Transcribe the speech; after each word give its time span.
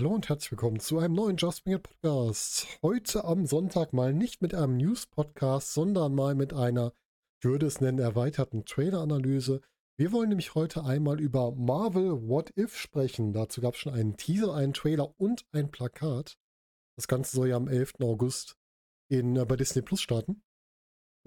Hallo 0.00 0.14
und 0.14 0.30
herzlich 0.30 0.52
willkommen 0.52 0.80
zu 0.80 0.98
einem 0.98 1.12
neuen 1.12 1.36
Just 1.36 1.62
Bring 1.62 1.76
It 1.76 1.82
Podcast. 1.82 2.66
Heute 2.80 3.22
am 3.26 3.44
Sonntag 3.44 3.92
mal 3.92 4.14
nicht 4.14 4.40
mit 4.40 4.54
einem 4.54 4.78
News-Podcast, 4.78 5.74
sondern 5.74 6.14
mal 6.14 6.34
mit 6.34 6.54
einer, 6.54 6.94
ich 7.38 7.44
würde 7.44 7.66
es 7.66 7.82
nennen, 7.82 7.98
erweiterten 7.98 8.64
Trailer-Analyse. 8.64 9.60
Wir 9.98 10.10
wollen 10.10 10.30
nämlich 10.30 10.54
heute 10.54 10.84
einmal 10.84 11.20
über 11.20 11.52
Marvel 11.52 12.26
What 12.26 12.56
If 12.56 12.78
sprechen. 12.78 13.34
Dazu 13.34 13.60
gab 13.60 13.74
es 13.74 13.80
schon 13.80 13.92
einen 13.92 14.16
Teaser, 14.16 14.54
einen 14.54 14.72
Trailer 14.72 15.12
und 15.20 15.44
ein 15.52 15.70
Plakat. 15.70 16.38
Das 16.96 17.06
Ganze 17.06 17.36
soll 17.36 17.48
ja 17.48 17.56
am 17.56 17.68
11. 17.68 17.96
August 18.00 18.56
in, 19.10 19.36
äh, 19.36 19.44
bei 19.44 19.56
Disney 19.56 19.82
Plus 19.82 20.00
starten. 20.00 20.42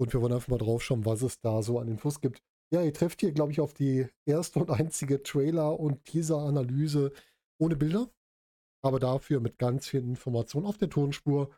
Und 0.00 0.12
wir 0.12 0.20
wollen 0.20 0.32
einfach 0.32 0.48
mal 0.48 0.58
drauf 0.58 0.82
schauen, 0.82 1.06
was 1.06 1.22
es 1.22 1.38
da 1.40 1.62
so 1.62 1.78
an 1.78 1.86
Infos 1.86 2.20
gibt. 2.20 2.42
Ja, 2.72 2.82
ihr 2.82 2.92
trefft 2.92 3.20
hier, 3.20 3.30
glaube 3.30 3.52
ich, 3.52 3.60
auf 3.60 3.72
die 3.72 4.08
erste 4.26 4.58
und 4.58 4.70
einzige 4.72 5.22
Trailer- 5.22 5.78
und 5.78 6.04
Teaser-Analyse 6.06 7.12
ohne 7.60 7.76
Bilder 7.76 8.10
aber 8.84 9.00
dafür 9.00 9.40
mit 9.40 9.58
ganz 9.58 9.88
vielen 9.88 10.10
Informationen 10.10 10.66
auf 10.66 10.78
der 10.78 10.90
Tonspur. 10.90 11.50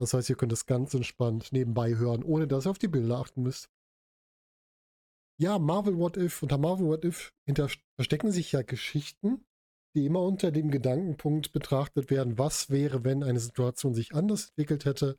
Das 0.00 0.14
heißt, 0.14 0.30
ihr 0.30 0.36
könnt 0.36 0.52
es 0.52 0.66
ganz 0.66 0.94
entspannt 0.94 1.52
nebenbei 1.52 1.96
hören, 1.96 2.24
ohne 2.24 2.48
dass 2.48 2.66
ihr 2.66 2.70
auf 2.70 2.78
die 2.78 2.88
Bilder 2.88 3.18
achten 3.18 3.42
müsst. 3.42 3.70
Ja, 5.38 5.58
Marvel 5.58 5.98
What 5.98 6.16
If, 6.16 6.42
unter 6.42 6.58
Marvel 6.58 6.86
What 6.86 7.04
If 7.04 7.32
verstecken 7.96 8.32
sich 8.32 8.52
ja 8.52 8.62
Geschichten, 8.62 9.44
die 9.94 10.06
immer 10.06 10.22
unter 10.22 10.52
dem 10.52 10.70
Gedankenpunkt 10.70 11.52
betrachtet 11.52 12.10
werden, 12.10 12.38
was 12.38 12.70
wäre, 12.70 13.04
wenn 13.04 13.22
eine 13.22 13.40
Situation 13.40 13.94
sich 13.94 14.14
anders 14.14 14.48
entwickelt 14.48 14.84
hätte, 14.84 15.16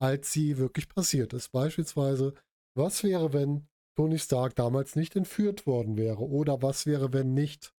als 0.00 0.32
sie 0.32 0.58
wirklich 0.58 0.88
passiert 0.88 1.32
ist. 1.32 1.50
Beispielsweise, 1.52 2.34
was 2.74 3.02
wäre, 3.02 3.32
wenn 3.32 3.68
Tony 3.96 4.18
Stark 4.18 4.54
damals 4.56 4.96
nicht 4.96 5.16
entführt 5.16 5.66
worden 5.66 5.96
wäre? 5.96 6.20
Oder 6.20 6.62
was 6.62 6.86
wäre, 6.86 7.12
wenn 7.12 7.34
nicht 7.34 7.74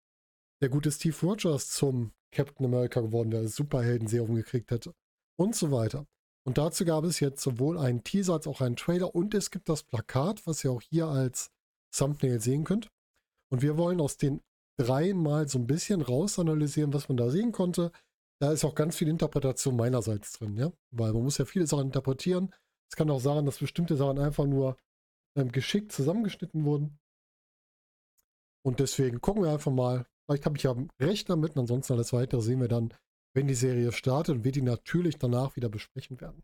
der 0.61 0.69
gute 0.69 0.91
Steve 0.91 1.17
Rogers 1.23 1.71
zum 1.71 2.13
Captain 2.33 2.67
America 2.67 3.01
geworden 3.01 3.31
wäre, 3.31 3.47
Superhelden-Serum 3.47 4.35
gekriegt 4.35 4.71
hätte 4.71 4.95
und 5.39 5.55
so 5.55 5.71
weiter. 5.71 6.07
Und 6.45 6.59
dazu 6.59 6.85
gab 6.85 7.05
es 7.05 7.21
jetzt 7.21 7.43
sowohl 7.43 7.79
einen 7.79 8.03
Teaser 8.03 8.35
als 8.35 8.47
auch 8.47 8.61
einen 8.61 8.77
Trailer 8.77 9.15
und 9.15 9.35
es 9.35 9.51
gibt 9.51 9.69
das 9.69 9.85
Plakat, 9.85 10.47
was 10.47 10.65
ihr 10.65 10.73
auch 10.73 10.83
hier 10.83 11.07
als 11.07 11.51
Thumbnail 11.95 12.41
sehen 12.41 12.65
könnt. 12.65 12.89
Und 13.51 13.63
wir 13.63 13.77
wollen 13.77 14.01
aus 14.01 14.17
den 14.17 14.41
dreien 14.79 15.23
mal 15.23 15.47
so 15.47 15.59
ein 15.59 15.67
bisschen 15.67 16.01
rausanalysieren, 16.01 16.93
was 16.93 17.09
man 17.09 17.17
da 17.17 17.31
sehen 17.31 17.53
konnte. 17.53 17.93
Da 18.41 18.51
ist 18.51 18.65
auch 18.65 18.75
ganz 18.75 18.97
viel 18.97 19.09
Interpretation 19.09 19.77
meinerseits 19.77 20.33
drin, 20.33 20.57
ja, 20.57 20.73
weil 20.91 21.13
man 21.13 21.23
muss 21.23 21.39
ja 21.39 21.45
viele 21.45 21.67
Sachen 21.67 21.87
interpretieren. 21.87 22.53
Es 22.91 22.97
kann 22.97 23.11
auch 23.11 23.21
sagen, 23.21 23.47
dass 23.47 23.59
bestimmte 23.59 23.97
Sachen 23.97 24.19
einfach 24.19 24.47
nur 24.47 24.77
ähm, 25.37 25.53
geschickt 25.53 25.93
zusammengeschnitten 25.93 26.65
wurden. 26.65 26.99
Und 28.65 28.81
deswegen 28.81 29.21
gucken 29.21 29.43
wir 29.43 29.53
einfach 29.53 29.71
mal, 29.71 30.07
Vielleicht 30.33 30.47
habe 30.47 30.57
ich 30.57 30.63
ja 30.63 30.75
recht 30.99 31.29
damit. 31.29 31.59
Ansonsten 31.59 31.93
alles 31.93 32.15
weitere 32.15 32.41
sehen 32.41 32.61
wir 32.61 32.69
dann, 32.69 32.95
wenn 33.35 33.47
die 33.47 33.55
Serie 33.55 33.93
startet 33.93 34.37
und 34.37 34.45
wir 34.45 34.53
die 34.53 34.63
natürlich 34.63 35.19
danach 35.19 35.57
wieder 35.57 35.69
besprechen 35.69 36.21
werden. 36.23 36.43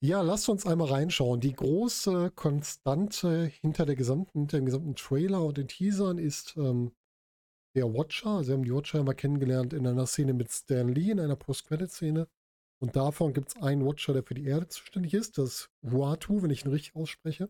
Ja, 0.00 0.20
lasst 0.20 0.48
uns 0.50 0.66
einmal 0.66 0.88
reinschauen. 0.88 1.40
Die 1.40 1.54
große 1.54 2.32
Konstante 2.32 3.46
hinter, 3.46 3.86
der 3.86 3.96
gesamten, 3.96 4.40
hinter 4.40 4.58
dem 4.58 4.66
gesamten 4.66 4.96
Trailer 4.96 5.42
und 5.44 5.56
den 5.56 5.68
Teasern 5.68 6.18
ist 6.18 6.54
ähm, 6.58 6.92
der 7.74 7.94
Watcher. 7.94 8.44
Sie 8.44 8.52
haben 8.52 8.64
die 8.64 8.74
Watcher 8.74 9.00
immer 9.00 9.14
kennengelernt 9.14 9.72
in 9.72 9.86
einer 9.86 10.06
Szene 10.06 10.34
mit 10.34 10.50
Stan 10.50 10.88
Lee, 10.88 11.12
in 11.12 11.20
einer 11.20 11.36
Post-Credit-Szene. 11.36 12.28
Und 12.80 12.96
davon 12.96 13.32
gibt 13.32 13.48
es 13.48 13.62
einen 13.62 13.86
Watcher, 13.86 14.12
der 14.12 14.24
für 14.24 14.34
die 14.34 14.44
Erde 14.44 14.68
zuständig 14.68 15.14
ist. 15.14 15.38
Das 15.38 15.70
Huatu, 15.82 16.42
wenn 16.42 16.50
ich 16.50 16.66
ihn 16.66 16.70
richtig 16.70 16.96
ausspreche. 16.96 17.48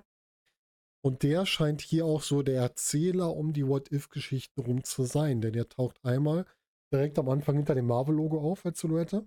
Und 1.06 1.22
der 1.22 1.46
scheint 1.46 1.82
hier 1.82 2.04
auch 2.04 2.20
so 2.20 2.42
der 2.42 2.60
Erzähler 2.60 3.36
um 3.36 3.52
die 3.52 3.64
What-If-Geschichte 3.64 4.60
rum 4.60 4.82
zu 4.82 5.04
sein, 5.04 5.40
denn 5.40 5.54
er 5.54 5.68
taucht 5.68 6.04
einmal 6.04 6.46
direkt 6.92 7.16
am 7.20 7.28
Anfang 7.28 7.54
hinter 7.54 7.76
dem 7.76 7.86
Marvel-Logo 7.86 8.40
auf 8.40 8.66
als 8.66 8.80
Silhouette 8.80 9.24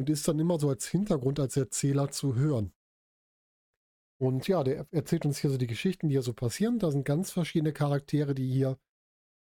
und 0.00 0.10
ist 0.10 0.26
dann 0.26 0.40
immer 0.40 0.58
so 0.58 0.68
als 0.68 0.88
Hintergrund, 0.88 1.38
als 1.38 1.56
Erzähler 1.56 2.10
zu 2.10 2.34
hören. 2.34 2.72
Und 4.20 4.48
ja, 4.48 4.64
der 4.64 4.88
erzählt 4.90 5.24
uns 5.24 5.38
hier 5.38 5.50
so 5.50 5.58
die 5.58 5.68
Geschichten, 5.68 6.08
die 6.08 6.14
hier 6.14 6.22
so 6.22 6.32
passieren. 6.32 6.80
Da 6.80 6.90
sind 6.90 7.04
ganz 7.04 7.30
verschiedene 7.30 7.72
Charaktere, 7.72 8.34
die 8.34 8.50
hier 8.50 8.76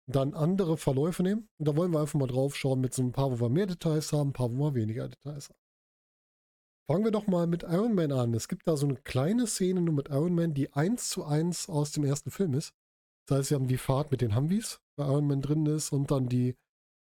dann 0.06 0.36
andere 0.36 0.78
Verläufe 0.78 1.24
nehmen. 1.24 1.50
Und 1.58 1.68
da 1.68 1.76
wollen 1.76 1.94
wir 1.94 2.02
einfach 2.02 2.20
mal 2.20 2.28
drauf 2.28 2.56
schauen 2.56 2.82
mit 2.82 2.94
so 2.94 3.02
ein 3.02 3.12
paar, 3.12 3.32
wo 3.32 3.44
wir 3.44 3.50
mehr 3.50 3.66
Details 3.66 4.14
haben, 4.14 4.30
ein 4.30 4.34
paar, 4.34 4.52
wo 4.52 4.66
wir 4.66 4.76
weniger 4.76 5.08
Details 5.08 5.50
haben. 5.50 5.61
Fangen 6.92 7.06
wir 7.06 7.12
doch 7.12 7.28
mal 7.28 7.48
mit 7.48 7.64
Iron 7.64 7.96
Man 7.96 8.12
an. 8.12 8.34
Es 8.34 8.50
gibt 8.50 8.68
da 8.68 8.76
so 8.76 8.86
eine 8.86 8.98
kleine 8.98 9.48
Szene 9.48 9.80
nur 9.80 9.94
mit 9.94 10.10
Iron 10.10 10.36
Man, 10.36 10.54
die 10.54 10.74
eins 10.74 11.08
zu 11.08 11.24
eins 11.24 11.70
aus 11.70 11.94
dem 11.94 12.04
ersten 12.04 12.32
Film 12.32 12.54
ist. 12.54 12.74
Das 13.30 13.38
heißt, 13.38 13.52
wir 13.52 13.56
haben 13.56 13.68
die 13.70 13.78
Fahrt 13.78 14.12
mit 14.12 14.20
den 14.20 14.36
Humvees, 14.36 14.82
wo 14.98 15.04
Iron 15.06 15.26
Man 15.26 15.42
drin 15.42 15.66
ist, 15.68 15.94
und 15.94 16.12
dann 16.12 16.28
die, 16.28 16.58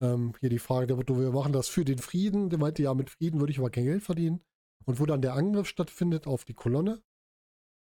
ähm, 0.04 0.34
hier 0.42 0.50
die 0.50 0.60
Frage, 0.60 0.98
wir 0.98 1.32
machen 1.32 1.54
das 1.54 1.70
für 1.70 1.86
den 1.86 2.00
Frieden. 2.00 2.50
Der 2.50 2.60
meinte, 2.60 2.84
ja, 2.84 2.94
mit 2.94 3.10
Frieden 3.10 3.40
würde 3.40 3.54
ich 3.54 3.60
aber 3.60 3.70
kein 3.70 3.86
Geld 3.86 4.04
verdienen. 4.04 4.42
Und 4.84 5.00
wo 5.00 5.06
dann 5.06 5.22
der 5.22 5.36
Angriff 5.36 5.70
stattfindet 5.70 6.28
auf 6.28 6.44
die 6.44 6.56
Kolonne 6.56 7.02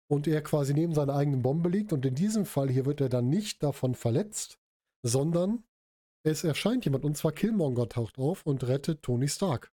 und 0.07 0.27
er 0.27 0.43
quasi 0.43 0.75
neben 0.75 0.93
seiner 0.93 1.15
eigenen 1.15 1.41
Bombe 1.41 1.69
liegt. 1.69 1.93
Und 1.93 2.05
in 2.05 2.13
diesem 2.13 2.45
Fall 2.45 2.69
hier 2.69 2.85
wird 2.85 3.01
er 3.01 3.09
dann 3.09 3.27
nicht 3.27 3.63
davon 3.63 3.95
verletzt, 3.95 4.59
sondern 5.01 5.63
es 6.23 6.43
erscheint 6.43 6.85
jemand, 6.85 7.05
und 7.05 7.17
zwar 7.17 7.31
Killmonger 7.31 7.89
taucht 7.89 8.19
auf 8.19 8.45
und 8.45 8.67
rettet 8.67 9.01
Tony 9.01 9.27
Stark. 9.27 9.71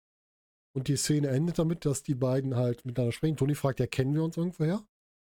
Und 0.75 0.87
die 0.87 0.97
Szene 0.97 1.29
endet 1.29 1.59
damit, 1.59 1.85
dass 1.85 2.03
die 2.03 2.15
beiden 2.15 2.55
halt 2.55 2.85
miteinander 2.85 3.11
sprechen. 3.11 3.37
Tony 3.37 3.55
fragt, 3.55 3.79
ja, 3.79 3.87
kennen 3.87 4.13
wir 4.13 4.23
uns 4.23 4.37
irgendwoher? 4.37 4.85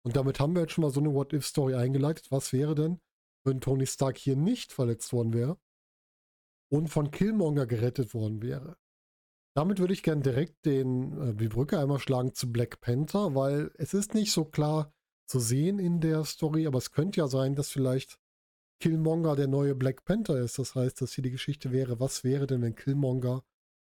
Und 0.03 0.15
damit 0.15 0.39
haben 0.39 0.55
wir 0.55 0.61
jetzt 0.61 0.73
schon 0.73 0.83
mal 0.83 0.91
so 0.91 0.99
eine 0.99 1.13
What-If-Story 1.13 1.75
eingeleitet. 1.75 2.31
Was 2.31 2.53
wäre 2.53 2.75
denn, 2.75 2.99
wenn 3.43 3.61
Tony 3.61 3.85
Stark 3.85 4.17
hier 4.17 4.35
nicht 4.35 4.71
verletzt 4.71 5.11
worden 5.13 5.33
wäre 5.33 5.57
und 6.71 6.87
von 6.87 7.11
Killmonger 7.11 7.67
gerettet 7.67 8.13
worden 8.13 8.41
wäre? 8.41 8.77
Damit 9.55 9.79
würde 9.79 9.93
ich 9.93 10.03
gerne 10.03 10.21
direkt 10.21 10.65
den, 10.65 11.19
äh, 11.19 11.33
die 11.35 11.47
Brücke 11.47 11.79
einmal 11.79 11.99
schlagen 11.99 12.33
zu 12.33 12.51
Black 12.51 12.79
Panther, 12.79 13.35
weil 13.35 13.71
es 13.77 13.93
ist 13.93 14.13
nicht 14.13 14.31
so 14.31 14.45
klar 14.45 14.93
zu 15.27 15.39
sehen 15.39 15.79
in 15.79 15.99
der 15.99 16.25
Story, 16.25 16.67
aber 16.67 16.77
es 16.77 16.91
könnte 16.91 17.19
ja 17.19 17.27
sein, 17.27 17.55
dass 17.55 17.69
vielleicht 17.69 18.19
Killmonger 18.79 19.35
der 19.35 19.47
neue 19.47 19.75
Black 19.75 20.05
Panther 20.05 20.39
ist. 20.39 20.59
Das 20.59 20.75
heißt, 20.75 21.01
dass 21.01 21.13
hier 21.13 21.23
die 21.23 21.31
Geschichte 21.31 21.71
wäre, 21.71 21.99
was 21.99 22.23
wäre 22.23 22.47
denn, 22.47 22.61
wenn 22.61 22.75
Killmonger 22.75 23.43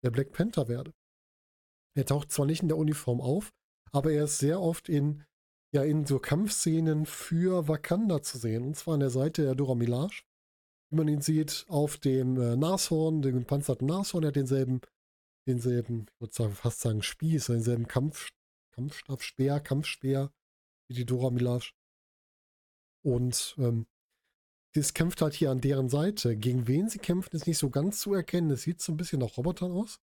der 0.04 0.12
Black 0.12 0.32
Panther 0.32 0.68
werde? 0.68 0.94
Er 1.98 2.06
taucht 2.06 2.32
zwar 2.32 2.46
nicht 2.46 2.62
in 2.62 2.68
der 2.68 2.78
Uniform 2.78 3.20
auf, 3.20 3.52
aber 3.92 4.12
er 4.12 4.26
ist 4.26 4.38
sehr 4.38 4.62
oft 4.62 4.88
in, 4.88 5.24
ja, 5.74 5.84
in 5.84 6.06
so 6.06 6.20
Kampfszenen 6.20 7.08
für 7.08 7.68
Wakanda 7.68 8.22
zu 8.22 8.38
sehen. 8.38 8.66
Und 8.66 8.76
zwar 8.76 8.94
an 8.94 9.00
der 9.00 9.10
Seite 9.10 9.42
der 9.42 9.56
Dora 9.56 9.74
Milaje. 9.74 10.22
Wie 10.90 10.96
man 10.96 11.08
ihn 11.08 11.22
sieht, 11.22 11.66
auf 11.68 11.98
dem 11.98 12.40
äh, 12.40 12.56
Nashorn, 12.56 13.24
dem 13.24 13.40
gepanzerten 13.40 13.88
Nashorn, 13.88 14.24
er 14.24 14.28
hat 14.28 14.36
denselben, 14.36 14.82
denselben, 15.48 16.06
ich 16.14 16.22
würde 16.22 16.34
sagen, 16.36 16.54
fast 16.54 16.82
sagen 16.82 17.02
Spieß, 17.02 17.48
denselben 17.48 17.88
Kampf, 17.88 18.30
Kampfstab, 18.76 19.24
Speer, 19.24 19.60
Kampfspeer, 19.60 20.32
wie 20.88 20.94
die 20.94 21.06
Dora 21.06 21.32
Milaje. 21.32 21.72
Und 23.04 23.56
ähm, 23.58 23.88
das 24.76 24.94
kämpft 24.94 25.24
halt 25.24 25.34
hier 25.34 25.50
an 25.50 25.62
deren 25.62 25.90
Seite. 25.90 26.38
Gegen 26.38 26.68
wen 26.68 26.90
sie 26.90 27.00
kämpfen, 27.00 27.36
ist 27.36 27.48
nicht 27.48 27.58
so 27.58 27.72
ganz 27.72 28.00
zu 28.00 28.14
erkennen. 28.14 28.52
Es 28.52 28.62
sieht 28.62 28.82
so 28.82 28.92
ein 28.92 28.98
bisschen 28.98 29.20
nach 29.20 29.36
Robotern 29.36 29.72
aus. 29.72 30.00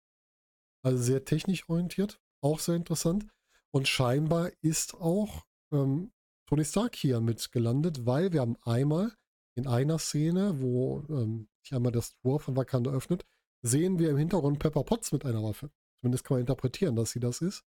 Also 0.82 0.98
sehr 1.02 1.26
technisch 1.26 1.68
orientiert, 1.70 2.22
auch 2.42 2.60
sehr 2.60 2.76
interessant. 2.76 3.28
Und 3.72 3.88
scheinbar 3.88 4.52
ist 4.62 4.96
auch 4.96 5.46
ähm, 5.72 6.12
Tony 6.48 6.66
Stark 6.66 6.96
hier 6.96 7.20
mit 7.22 7.52
gelandet, 7.52 8.06
weil 8.06 8.34
wir 8.34 8.42
haben 8.42 8.58
einmal 8.64 9.14
in 9.56 9.68
einer 9.68 10.00
Szene, 10.00 10.62
wo 10.62 11.04
ähm, 11.10 11.48
sich 11.62 11.74
einmal 11.74 11.92
das 11.92 12.16
Tor 12.22 12.40
von 12.40 12.56
Wakanda 12.56 12.92
öffnet, 12.92 13.26
sehen 13.62 14.00
wir 14.00 14.10
im 14.10 14.18
Hintergrund 14.18 14.60
Pepper 14.60 14.84
Potts 14.84 15.12
mit 15.12 15.26
einer 15.26 15.44
Waffe. 15.44 15.70
Zumindest 16.00 16.24
kann 16.24 16.36
man 16.36 16.42
interpretieren, 16.42 16.96
dass 16.96 17.12
sie 17.12 17.20
das 17.20 17.42
ist. 17.42 17.64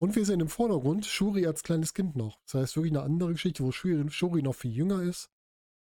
Und 0.00 0.14
wir 0.14 0.24
sehen 0.24 0.40
im 0.40 0.48
Vordergrund 0.48 1.06
Shuri 1.06 1.46
als 1.46 1.62
kleines 1.62 1.94
Kind 1.94 2.16
noch. 2.16 2.40
Das 2.44 2.54
heißt 2.54 2.76
wirklich 2.76 2.92
eine 2.92 3.02
andere 3.02 3.32
Geschichte, 3.32 3.64
wo 3.64 3.72
Shuri, 3.72 4.10
Shuri 4.10 4.42
noch 4.42 4.54
viel 4.54 4.72
jünger 4.72 5.02
ist, 5.02 5.30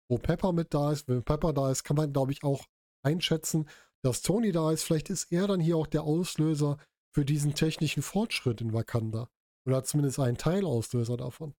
wo 0.09 0.17
Pepper 0.17 0.53
mit 0.53 0.73
da 0.73 0.91
ist. 0.91 1.07
Wenn 1.07 1.23
Pepper 1.23 1.53
da 1.53 1.71
ist, 1.71 1.83
kann 1.83 1.97
man, 1.97 2.13
glaube 2.13 2.31
ich, 2.31 2.43
auch 2.43 2.65
einschätzen, 3.03 3.67
dass 4.07 4.21
Tony 4.21 4.53
da 4.53 4.71
ist. 4.71 4.83
Vielleicht 4.83 5.09
ist 5.09 5.33
er 5.33 5.47
dann 5.47 5.59
hier 5.59 5.75
auch 5.75 5.85
der 5.85 6.03
Auslöser 6.03 6.77
für 7.13 7.25
diesen 7.25 7.55
technischen 7.55 8.01
Fortschritt 8.01 8.61
in 8.61 8.71
Wakanda. 8.71 9.29
Oder 9.65 9.83
zumindest 9.83 10.19
ein 10.19 10.37
Teilauslöser 10.37 11.17
davon. 11.17 11.53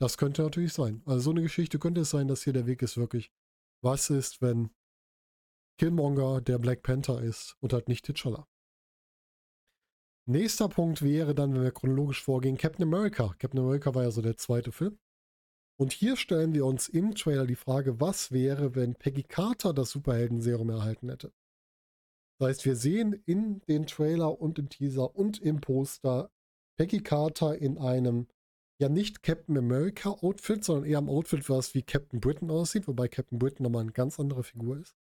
Das 0.00 0.16
könnte 0.16 0.42
natürlich 0.42 0.72
sein. 0.72 1.02
Also 1.04 1.20
so 1.20 1.30
eine 1.30 1.42
Geschichte 1.42 1.78
könnte 1.78 2.00
es 2.00 2.10
sein, 2.10 2.26
dass 2.26 2.42
hier 2.42 2.54
der 2.54 2.66
Weg 2.66 2.80
ist 2.80 2.96
wirklich, 2.96 3.30
was 3.82 4.08
ist, 4.08 4.40
wenn 4.40 4.70
Killmonger 5.78 6.40
der 6.40 6.58
Black 6.58 6.82
Panther 6.82 7.20
ist 7.20 7.56
und 7.60 7.74
halt 7.74 7.88
nicht 7.88 8.06
T'Challa. 8.06 8.46
Nächster 10.26 10.68
Punkt 10.70 11.02
wäre 11.02 11.34
dann, 11.34 11.52
wenn 11.52 11.62
wir 11.62 11.72
chronologisch 11.72 12.22
vorgehen, 12.22 12.56
Captain 12.56 12.84
America. 12.84 13.34
Captain 13.38 13.60
America 13.60 13.94
war 13.94 14.04
ja 14.04 14.10
so 14.10 14.22
der 14.22 14.38
zweite 14.38 14.72
Film. 14.72 14.98
Und 15.78 15.92
hier 15.92 16.16
stellen 16.16 16.54
wir 16.54 16.64
uns 16.64 16.88
im 16.88 17.14
Trailer 17.14 17.46
die 17.46 17.56
Frage, 17.56 18.00
was 18.00 18.32
wäre, 18.32 18.74
wenn 18.74 18.94
Peggy 18.94 19.22
Carter 19.22 19.74
das 19.74 19.90
Superhelden-Serum 19.90 20.70
erhalten 20.70 21.10
hätte? 21.10 21.32
Das 22.38 22.48
heißt, 22.48 22.64
wir 22.64 22.76
sehen 22.76 23.20
in 23.26 23.60
den 23.68 23.86
Trailer 23.86 24.40
und 24.40 24.58
im 24.58 24.68
Teaser 24.68 25.14
und 25.16 25.40
im 25.40 25.60
Poster 25.60 26.30
Peggy 26.76 27.02
Carter 27.02 27.58
in 27.58 27.78
einem 27.78 28.28
ja 28.80 28.88
nicht 28.88 29.22
Captain 29.22 29.58
America 29.58 30.10
Outfit, 30.10 30.64
sondern 30.64 30.88
eher 30.88 30.98
im 30.98 31.08
Outfit, 31.08 31.48
was 31.50 31.74
wie 31.74 31.82
Captain 31.82 32.20
Britain 32.20 32.50
aussieht, 32.50 32.86
wobei 32.86 33.08
Captain 33.08 33.38
Britain 33.38 33.64
nochmal 33.64 33.82
eine 33.82 33.92
ganz 33.92 34.20
andere 34.20 34.44
Figur 34.44 34.78
ist. 34.78 34.96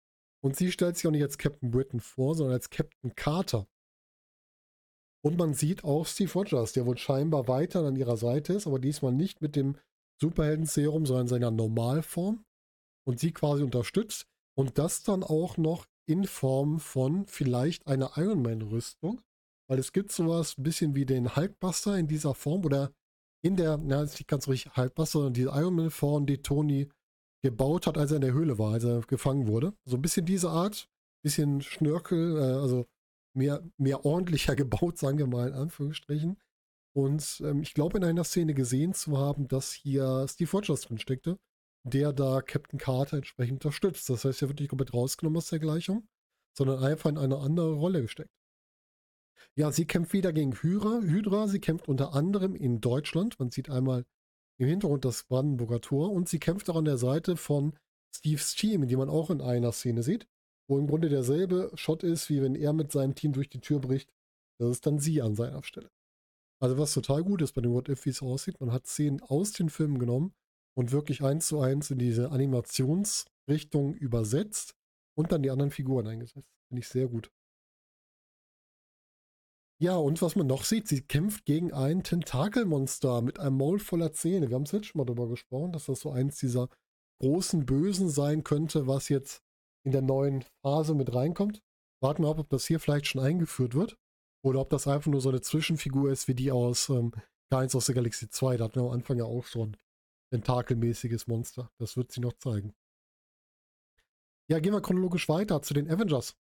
Und 0.44 0.56
sie 0.56 0.72
stellt 0.72 0.96
sich 0.96 1.08
auch 1.08 1.12
nicht 1.12 1.24
als 1.24 1.38
Captain 1.38 1.72
Britain 1.72 2.00
vor, 2.00 2.36
sondern 2.36 2.54
als 2.54 2.70
Captain 2.70 3.16
Carter. 3.16 3.68
Und 5.26 5.38
man 5.38 5.54
sieht 5.54 5.84
auch 5.84 6.06
Steve 6.06 6.32
Rogers, 6.34 6.74
der 6.74 6.86
wohl 6.86 6.98
scheinbar 6.98 7.48
weiter 7.48 7.86
an 7.86 7.96
ihrer 7.96 8.18
Seite 8.18 8.54
ist, 8.54 8.68
aber 8.68 8.78
diesmal 8.78 9.14
nicht 9.14 9.42
mit 9.42 9.56
dem 9.56 9.78
Superhelden-Serum, 10.20 11.06
sondern 11.06 11.26
in 11.26 11.30
seiner 11.30 11.52
Normalform. 11.52 12.44
Und 13.06 13.20
sie 13.20 13.32
quasi 13.32 13.64
unterstützt. 13.64 14.28
Und 14.56 14.78
das 14.78 15.04
dann 15.04 15.24
auch 15.24 15.58
noch 15.58 15.88
in 16.06 16.26
Form 16.26 16.80
von 16.80 17.26
vielleicht 17.28 17.88
einer 17.88 18.12
Iron 18.18 18.42
Man-Rüstung. 18.42 19.22
Weil 19.70 19.80
es 19.80 19.94
gibt 19.94 20.12
sowas 20.12 20.58
ein 20.58 20.64
bisschen 20.64 20.96
wie 20.96 21.06
den 21.06 21.36
Hulkbuster 21.36 21.98
in 21.98 22.08
dieser 22.08 22.36
Form 22.36 22.66
oder 22.66 22.92
in 23.42 23.56
der, 23.56 23.78
na, 23.78 24.04
ist 24.04 24.14
nicht 24.14 24.28
ganz 24.28 24.48
richtig 24.48 24.76
Hulkbuster, 24.76 25.20
sondern 25.20 25.34
diese 25.34 25.50
Iron 25.50 25.76
Man-Form, 25.76 26.26
die 26.26 26.42
Tony 26.42 26.90
gebaut 27.44 27.88
hat, 27.88 27.98
als 27.98 28.12
er 28.12 28.16
in 28.16 28.22
der 28.22 28.34
Höhle 28.34 28.58
war, 28.58 28.74
als 28.74 28.84
er 28.84 29.02
gefangen 29.02 29.48
wurde. 29.48 29.74
So 29.86 29.98
ein 29.98 30.02
bisschen 30.02 30.26
diese 30.26 30.50
Art, 30.50 30.90
bisschen 31.24 31.62
Schnörkel, 31.62 32.38
äh, 32.38 32.62
also 32.62 32.86
mehr, 33.36 33.64
mehr 33.78 34.06
ordentlicher 34.06 34.56
gebaut, 34.56 34.98
sagen 34.98 35.18
wir 35.18 35.28
mal 35.28 35.50
in 35.50 35.56
Anführungsstrichen. 35.56 36.38
Und 36.96 37.42
ähm, 37.44 37.62
ich 37.62 37.74
glaube, 37.74 37.98
in 37.98 38.04
einer 38.04 38.24
Szene 38.24 38.54
gesehen 38.54 38.94
zu 38.94 39.18
haben, 39.18 39.48
dass 39.48 39.74
hier 39.74 40.26
Steve 40.30 40.52
Rogers 40.52 40.82
drin 40.82 41.00
steckte, 41.00 41.40
der 41.84 42.14
da 42.14 42.42
Captain 42.42 42.80
Carter 42.80 43.18
entsprechend 43.18 43.64
unterstützt. 43.66 44.10
Das 44.10 44.26
heißt, 44.26 44.42
er 44.42 44.48
wird 44.50 44.60
nicht 44.60 44.70
komplett 44.70 44.94
rausgenommen 44.94 45.38
aus 45.38 45.50
der 45.50 45.60
Gleichung, 45.60 46.08
sondern 46.58 46.84
einfach 46.84 47.10
in 47.10 47.18
eine 47.18 47.38
andere 47.38 47.74
Rolle 47.74 48.02
gesteckt. 48.02 48.34
Ja, 49.56 49.72
sie 49.72 49.86
kämpft 49.86 50.14
wieder 50.14 50.34
gegen 50.34 50.54
Hydra. 50.54 51.02
Hydra, 51.02 51.48
sie 51.48 51.60
kämpft 51.60 51.88
unter 51.88 52.14
anderem 52.14 52.56
in 52.56 52.82
Deutschland. 52.82 53.40
Man 53.40 53.52
sieht 53.52 53.70
einmal 53.70 54.06
im 54.58 54.68
Hintergrund 54.68 55.06
das 55.06 55.24
Brandenburger 55.24 55.82
Tor 55.82 56.12
und 56.12 56.30
sie 56.30 56.40
kämpft 56.40 56.70
auch 56.70 56.76
an 56.76 56.86
der 56.86 56.98
Seite 56.98 57.38
von 57.38 57.78
Steve's 58.16 58.56
Team, 58.56 58.88
die 58.88 58.96
man 58.96 59.10
auch 59.10 59.30
in 59.30 59.42
einer 59.42 59.72
Szene 59.72 60.04
sieht 60.04 60.28
wo 60.68 60.78
im 60.78 60.88
Grunde 60.88 61.10
derselbe 61.10 61.72
Shot 61.76 62.04
ist, 62.04 62.30
wie 62.30 62.42
wenn 62.42 62.56
er 62.56 62.74
mit 62.74 62.92
seinem 62.92 63.16
Team 63.16 63.34
durch 63.34 63.50
die 63.50 63.60
Tür 63.60 63.80
bricht. 63.80 64.14
Das 64.60 64.70
ist 64.70 64.86
dann 64.86 65.00
sie 65.00 65.22
an 65.22 65.36
seiner 65.36 65.64
Stelle. 65.64 65.92
Also 66.60 66.78
was 66.78 66.94
total 66.94 67.24
gut 67.24 67.42
ist 67.42 67.54
bei 67.54 67.62
dem 67.62 67.74
What 67.74 67.90
If, 67.90 68.06
wie 68.06 68.12
es 68.12 68.22
aussieht, 68.22 68.60
man 68.62 68.72
hat 68.72 68.88
Szenen 68.88 69.22
aus 69.22 69.52
den 69.52 69.70
Filmen 69.70 70.00
genommen 70.00 70.34
und 70.76 70.92
wirklich 70.92 71.24
eins 71.24 71.48
zu 71.48 71.60
eins 71.60 71.92
in 71.92 72.00
diese 72.00 72.32
Animationsrichtung 72.32 73.94
übersetzt 73.96 74.76
und 75.16 75.32
dann 75.32 75.44
die 75.44 75.52
anderen 75.52 75.72
Figuren 75.72 76.08
eingesetzt. 76.08 76.50
Finde 76.68 76.80
ich 76.82 76.88
sehr 76.88 77.08
gut. 77.08 77.32
Ja, 79.80 79.98
und 79.98 80.22
was 80.22 80.36
man 80.36 80.48
noch 80.48 80.64
sieht, 80.64 80.88
sie 80.88 81.02
kämpft 81.02 81.46
gegen 81.46 81.74
ein 81.74 82.04
Tentakelmonster 82.04 83.22
mit 83.22 83.40
einem 83.40 83.58
Maul 83.58 83.80
voller 83.80 84.14
Zähne. 84.14 84.50
Wir 84.50 84.56
haben 84.56 84.64
es 84.64 84.72
jetzt 84.72 84.88
schon 84.88 85.00
mal 85.00 85.06
darüber 85.06 85.28
gesprochen, 85.28 85.74
dass 85.74 85.88
das 85.88 86.00
so 86.00 86.12
eins 86.12 86.38
dieser 86.38 86.70
großen 87.22 87.66
Bösen 87.66 88.10
sein 88.10 88.44
könnte, 88.44 88.88
was 88.88 89.10
jetzt 89.10 89.42
in 89.86 89.92
der 89.92 90.02
neuen 90.02 90.46
Phase 90.62 90.94
mit 90.96 91.14
reinkommt. 91.14 91.62
Warten 92.02 92.24
wir 92.24 92.30
ab, 92.30 92.40
ob 92.40 92.50
das 92.50 92.66
hier 92.66 92.80
vielleicht 92.80 93.08
schon 93.08 93.22
eingeführt 93.22 93.76
wird. 93.76 93.98
Oder 94.46 94.60
ob 94.60 94.70
das 94.70 94.88
einfach 94.88 95.12
nur 95.12 95.22
so 95.22 95.30
eine 95.30 95.42
Zwischenfigur 95.42 96.12
ist, 96.12 96.28
wie 96.28 96.36
die 96.36 96.52
aus 96.52 96.90
ähm, 96.90 97.12
Guardians 97.50 97.76
of 97.76 97.84
the 97.84 97.94
Galaxy 97.94 98.30
2. 98.30 98.58
Da 98.58 98.66
hatten 98.66 98.76
wir 98.76 98.84
am 98.84 98.92
Anfang 98.92 99.18
ja 99.18 99.26
auch 99.26 99.46
schon 99.46 99.78
tentakelmäßiges 100.34 101.28
Monster. 101.28 101.72
Das 101.78 101.96
wird 101.96 102.12
sie 102.12 102.20
noch 102.20 102.34
zeigen. 102.34 102.74
Ja, 104.50 104.60
gehen 104.60 104.74
wir 104.74 104.82
chronologisch 104.82 105.30
weiter 105.30 105.62
zu 105.62 105.76
den 105.76 105.90
Avengers. 105.90 106.36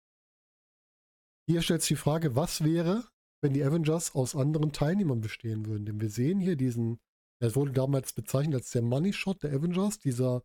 Hier 1.47 1.61
stellt 1.61 1.81
sich 1.81 1.89
die 1.89 1.95
Frage, 2.01 2.35
was 2.35 2.63
wäre, 2.63 3.05
wenn 3.41 3.53
die 3.53 3.63
Avengers 3.63 4.15
aus 4.15 4.35
anderen 4.35 4.71
Teilnehmern 4.71 5.21
bestehen 5.21 5.67
würden? 5.67 5.85
Denn 5.85 6.01
wir 6.01 6.09
sehen 6.09 6.39
hier 6.39 6.55
diesen, 6.55 6.99
er 7.39 7.55
wurde 7.55 7.71
damals 7.71 8.13
bezeichnet 8.13 8.55
als 8.55 8.71
der 8.71 8.81
Money 8.81 9.13
Shot 9.13 9.43
der 9.43 9.53
Avengers, 9.53 9.99
dieser 9.99 10.43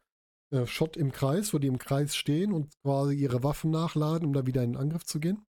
äh, 0.50 0.66
Shot 0.66 0.98
im 0.98 1.10
Kreis, 1.10 1.54
wo 1.54 1.58
die 1.58 1.68
im 1.68 1.78
Kreis 1.78 2.16
stehen 2.16 2.52
und 2.52 2.78
quasi 2.82 3.14
ihre 3.14 3.42
Waffen 3.42 3.70
nachladen, 3.70 4.26
um 4.26 4.34
da 4.34 4.46
wieder 4.46 4.62
in 4.62 4.74
den 4.74 4.80
Angriff 4.80 5.04
zu 5.04 5.20
gehen. 5.20 5.46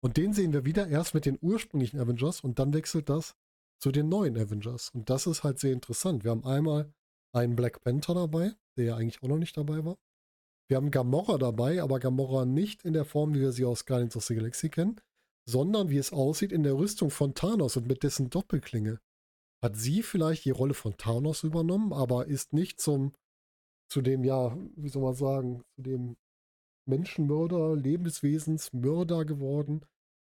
Und 0.00 0.18
den 0.18 0.34
sehen 0.34 0.52
wir 0.52 0.64
wieder 0.64 0.86
erst 0.86 1.14
mit 1.14 1.26
den 1.26 1.38
ursprünglichen 1.40 1.98
Avengers 1.98 2.42
und 2.42 2.60
dann 2.60 2.72
wechselt 2.74 3.08
das 3.08 3.34
zu 3.80 3.90
den 3.90 4.08
neuen 4.08 4.36
Avengers. 4.38 4.90
Und 4.90 5.10
das 5.10 5.26
ist 5.26 5.42
halt 5.42 5.58
sehr 5.58 5.72
interessant. 5.72 6.22
Wir 6.22 6.30
haben 6.30 6.44
einmal 6.44 6.92
einen 7.34 7.56
Black 7.56 7.82
Panther 7.82 8.14
dabei, 8.14 8.54
der 8.76 8.84
ja 8.84 8.96
eigentlich 8.96 9.22
auch 9.22 9.28
noch 9.28 9.38
nicht 9.38 9.56
dabei 9.56 9.84
war. 9.84 9.98
Wir 10.68 10.78
haben 10.78 10.90
Gamora 10.90 11.36
dabei, 11.36 11.82
aber 11.82 12.00
Gamora 12.00 12.44
nicht 12.44 12.84
in 12.84 12.94
der 12.94 13.04
Form, 13.04 13.34
wie 13.34 13.40
wir 13.40 13.52
sie 13.52 13.64
aus 13.64 13.84
Guardians 13.84 14.16
of 14.16 14.24
the 14.24 14.34
Galaxy 14.34 14.70
kennen, 14.70 15.00
sondern 15.46 15.90
wie 15.90 15.98
es 15.98 16.12
aussieht 16.12 16.52
in 16.52 16.62
der 16.62 16.76
Rüstung 16.76 17.10
von 17.10 17.34
Thanos 17.34 17.76
und 17.76 17.86
mit 17.86 18.02
dessen 18.02 18.30
Doppelklinge. 18.30 19.00
Hat 19.62 19.76
sie 19.76 20.02
vielleicht 20.02 20.44
die 20.44 20.50
Rolle 20.50 20.74
von 20.74 20.96
Thanos 20.96 21.42
übernommen, 21.42 21.92
aber 21.92 22.26
ist 22.26 22.52
nicht 22.52 22.80
zum 22.80 23.12
zu 23.90 24.00
dem, 24.00 24.24
ja, 24.24 24.56
wie 24.76 24.88
soll 24.88 25.02
man 25.02 25.14
sagen, 25.14 25.62
zu 25.76 25.82
dem 25.82 26.16
Menschenmörder, 26.86 27.76
Lebenswesensmörder 27.76 29.24
geworden, 29.24 29.84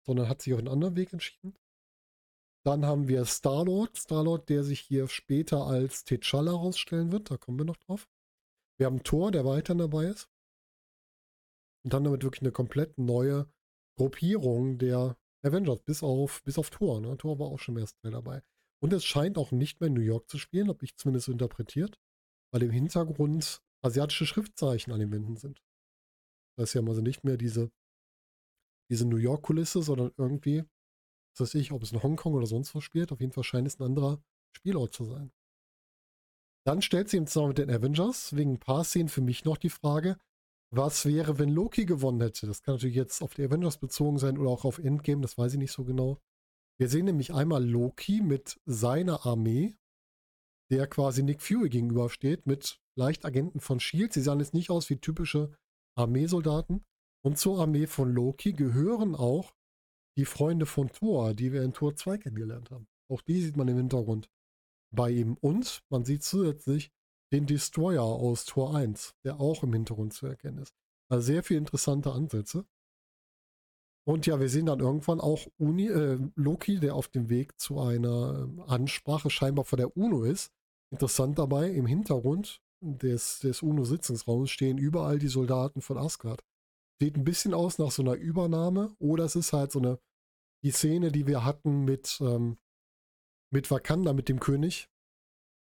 sondern 0.07 0.29
hat 0.29 0.43
sich 0.43 0.53
auf 0.53 0.59
einen 0.59 0.69
anderen 0.69 0.97
Weg 0.97 1.13
entschieden. 1.13 1.55
Dann 2.67 2.85
haben 2.85 3.09
wir 3.09 3.25
Star-Lord, 3.25 4.49
der 4.49 4.65
sich 4.65 4.81
hier 4.81 5.09
später 5.09 5.67
als 5.67 6.05
T'Challa 6.05 6.51
herausstellen 6.51 7.13
wird, 7.13 7.31
da 7.31 7.37
kommen 7.37 7.59
wir 7.59 7.65
noch 7.65 7.77
drauf. 7.77 8.09
Wir 8.79 8.87
haben 8.87 9.03
Thor, 9.03 9.31
der 9.31 9.45
weiterhin 9.45 9.79
dabei 9.79 10.07
ist. 10.07 10.29
Und 11.85 11.95
dann 11.95 12.05
damit 12.05 12.25
wirklich 12.25 12.43
eine 12.43 12.53
komplett 12.53 12.99
neue 12.99 13.49
Gruppierung 13.97 14.79
der 14.79 15.17
Avengers, 15.45 15.81
bis 15.83 16.03
auf, 16.03 16.43
bis 16.43 16.59
auf 16.59 16.71
Thor. 16.71 17.01
Ne? 17.01 17.17
Thor 17.17 17.39
war 17.39 17.47
auch 17.47 17.61
schon 17.61 17.77
im 17.77 17.83
ersten 17.83 18.01
Teil 18.03 18.13
dabei. 18.13 18.43
Und 18.83 18.93
es 18.93 19.05
scheint 19.05 19.39
auch 19.39 19.53
nicht 19.53 19.81
mehr 19.81 19.87
in 19.87 19.95
New 19.95 20.01
York 20.01 20.29
zu 20.29 20.37
spielen, 20.37 20.69
habe 20.69 20.85
ich 20.85 20.97
zumindest 20.97 21.27
so 21.27 21.33
interpretiert 21.33 21.99
weil 22.53 22.63
im 22.63 22.71
Hintergrund 22.71 23.63
asiatische 23.83 24.27
Schriftzeichen 24.27 24.93
an 24.93 25.01
den 25.01 25.13
Wänden 25.13 25.37
sind. 25.37 25.63
Das 26.59 26.71
ist 26.71 26.75
ja 26.75 26.83
also 26.83 27.03
nicht 27.03 27.25
mehr 27.25 27.37
diese, 27.37 27.71
diese 28.91 29.07
New 29.07 29.19
York-Kulisse, 29.19 29.83
sondern 29.83 30.13
irgendwie, 30.17 30.65
was 31.41 31.55
weiß 31.55 31.61
ich, 31.61 31.73
ob 31.73 31.83
es 31.83 31.93
in 31.93 32.03
Hongkong 32.03 32.35
oder 32.35 32.47
sonst 32.47 32.75
wo 32.75 32.81
spielt, 32.81 33.13
auf 33.13 33.21
jeden 33.21 33.33
Fall 33.33 33.45
scheint 33.45 33.67
es 33.67 33.79
ein 33.79 33.85
anderer 33.85 34.23
Spielort 34.57 34.93
zu 34.93 35.05
sein. 35.05 35.33
Dann 36.67 36.83
stellt 36.83 37.09
sie 37.09 37.19
im 37.19 37.27
Zusammenhang 37.27 37.51
mit 37.51 37.59
den 37.59 37.71
Avengers 37.71 38.35
wegen 38.35 38.55
ein 38.55 38.61
paar 38.61 38.85
Szenen 38.85 39.09
für 39.09 39.21
mich 39.21 39.45
noch 39.45 39.57
die 39.57 39.71
Frage, 39.71 40.19
was 40.73 41.07
wäre, 41.07 41.39
wenn 41.39 41.49
Loki 41.49 41.85
gewonnen 41.85 42.21
hätte? 42.21 42.47
Das 42.47 42.63
kann 42.63 42.75
natürlich 42.75 42.97
jetzt 42.97 43.23
auf 43.23 43.35
die 43.35 43.45
Avengers 43.45 43.79
bezogen 43.79 44.19
sein 44.19 44.37
oder 44.37 44.51
auch 44.51 44.65
auf 44.65 44.79
Endgame, 44.79 45.23
das 45.23 45.39
weiß 45.39 45.53
ich 45.53 45.59
nicht 45.59 45.73
so 45.73 45.85
genau. 45.85 46.21
Wir 46.79 46.89
sehen 46.89 47.07
nämlich 47.07 47.33
einmal 47.33 47.65
Loki 47.65 48.21
mit 48.21 48.61
seiner 48.67 49.25
Armee, 49.25 49.77
der 50.71 50.87
quasi 50.87 51.23
Nick 51.23 51.41
Fury 51.41 51.69
gegenübersteht 51.69 52.47
mit 52.47 52.81
leicht 52.97 53.25
Agenten 53.25 53.61
von 53.61 53.81
Shield. 53.81 54.13
Sie 54.13 54.21
sahen 54.21 54.41
jetzt 54.41 54.55
nicht 54.55 54.71
aus 54.71 54.91
wie 54.91 54.99
typische 54.99 55.57
Armeesoldaten. 55.97 56.85
Und 57.25 57.39
zur 57.39 57.61
Armee 57.61 57.87
von 57.87 58.13
Loki 58.13 58.53
gehören 58.53 59.15
auch 59.15 59.56
die 60.17 60.25
Freunde 60.25 60.67
von 60.67 60.89
Thor, 60.89 61.35
die 61.35 61.53
wir 61.53 61.63
in 61.63 61.73
Tor 61.73 61.95
2 61.95 62.19
kennengelernt 62.19 62.71
haben. 62.71 62.87
Auch 63.09 63.23
die 63.23 63.41
sieht 63.41 63.57
man 63.57 63.69
im 63.69 63.77
Hintergrund 63.77 64.29
bei 64.91 65.11
ihm. 65.11 65.37
Und 65.41 65.83
man 65.91 66.05
sieht 66.05 66.23
zusätzlich 66.23 66.91
den 67.33 67.47
Destroyer 67.47 68.03
aus 68.03 68.45
Tor 68.45 68.75
1, 68.75 69.15
der 69.25 69.41
auch 69.41 69.63
im 69.63 69.73
Hintergrund 69.73 70.13
zu 70.15 70.27
erkennen 70.27 70.59
ist. 70.59 70.75
Also 71.09 71.27
sehr 71.27 71.43
viele 71.43 71.59
interessante 71.59 72.13
Ansätze. 72.13 72.67
Und 74.09 74.27
ja, 74.27 74.39
wir 74.39 74.49
sehen 74.49 74.67
dann 74.67 74.81
irgendwann 74.81 75.21
auch 75.21 75.47
Uni, 75.59 75.89
äh, 75.89 76.19
Loki, 76.37 76.79
der 76.79 76.95
auf 76.95 77.09
dem 77.09 77.29
Weg 77.29 77.59
zu 77.59 77.81
einer 77.81 78.49
äh, 78.59 78.63
Ansprache 78.71 79.31
scheinbar 79.31 79.65
vor 79.65 79.77
der 79.77 79.97
UNO 79.97 80.23
ist. 80.23 80.53
Interessant 80.93 81.39
dabei, 81.39 81.71
im 81.71 81.87
Hintergrund 81.87 82.61
des, 82.81 83.41
des 83.41 83.63
UNO-Sitzungsraums 83.63 84.51
stehen 84.51 84.79
überall 84.79 85.19
die 85.19 85.29
Soldaten 85.29 85.81
von 85.81 85.99
Asgard. 85.99 86.45
Sieht 87.01 87.17
ein 87.17 87.25
bisschen 87.25 87.53
aus 87.53 87.79
nach 87.79 87.91
so 87.91 88.03
einer 88.03 88.15
Übernahme 88.15 88.95
oder 89.01 89.25
es 89.25 89.35
ist 89.35 89.53
halt 89.53 89.73
so 89.73 89.81
eine, 89.81 89.99
die 90.67 90.73
Szene, 90.73 91.13
die 91.13 91.29
wir 91.29 91.45
hatten 91.45 91.85
mit, 91.85 92.19
ähm, 92.21 92.59
mit 93.53 93.71
Wakanda, 93.71 94.13
mit 94.13 94.29
dem 94.29 94.41
König. 94.41 94.91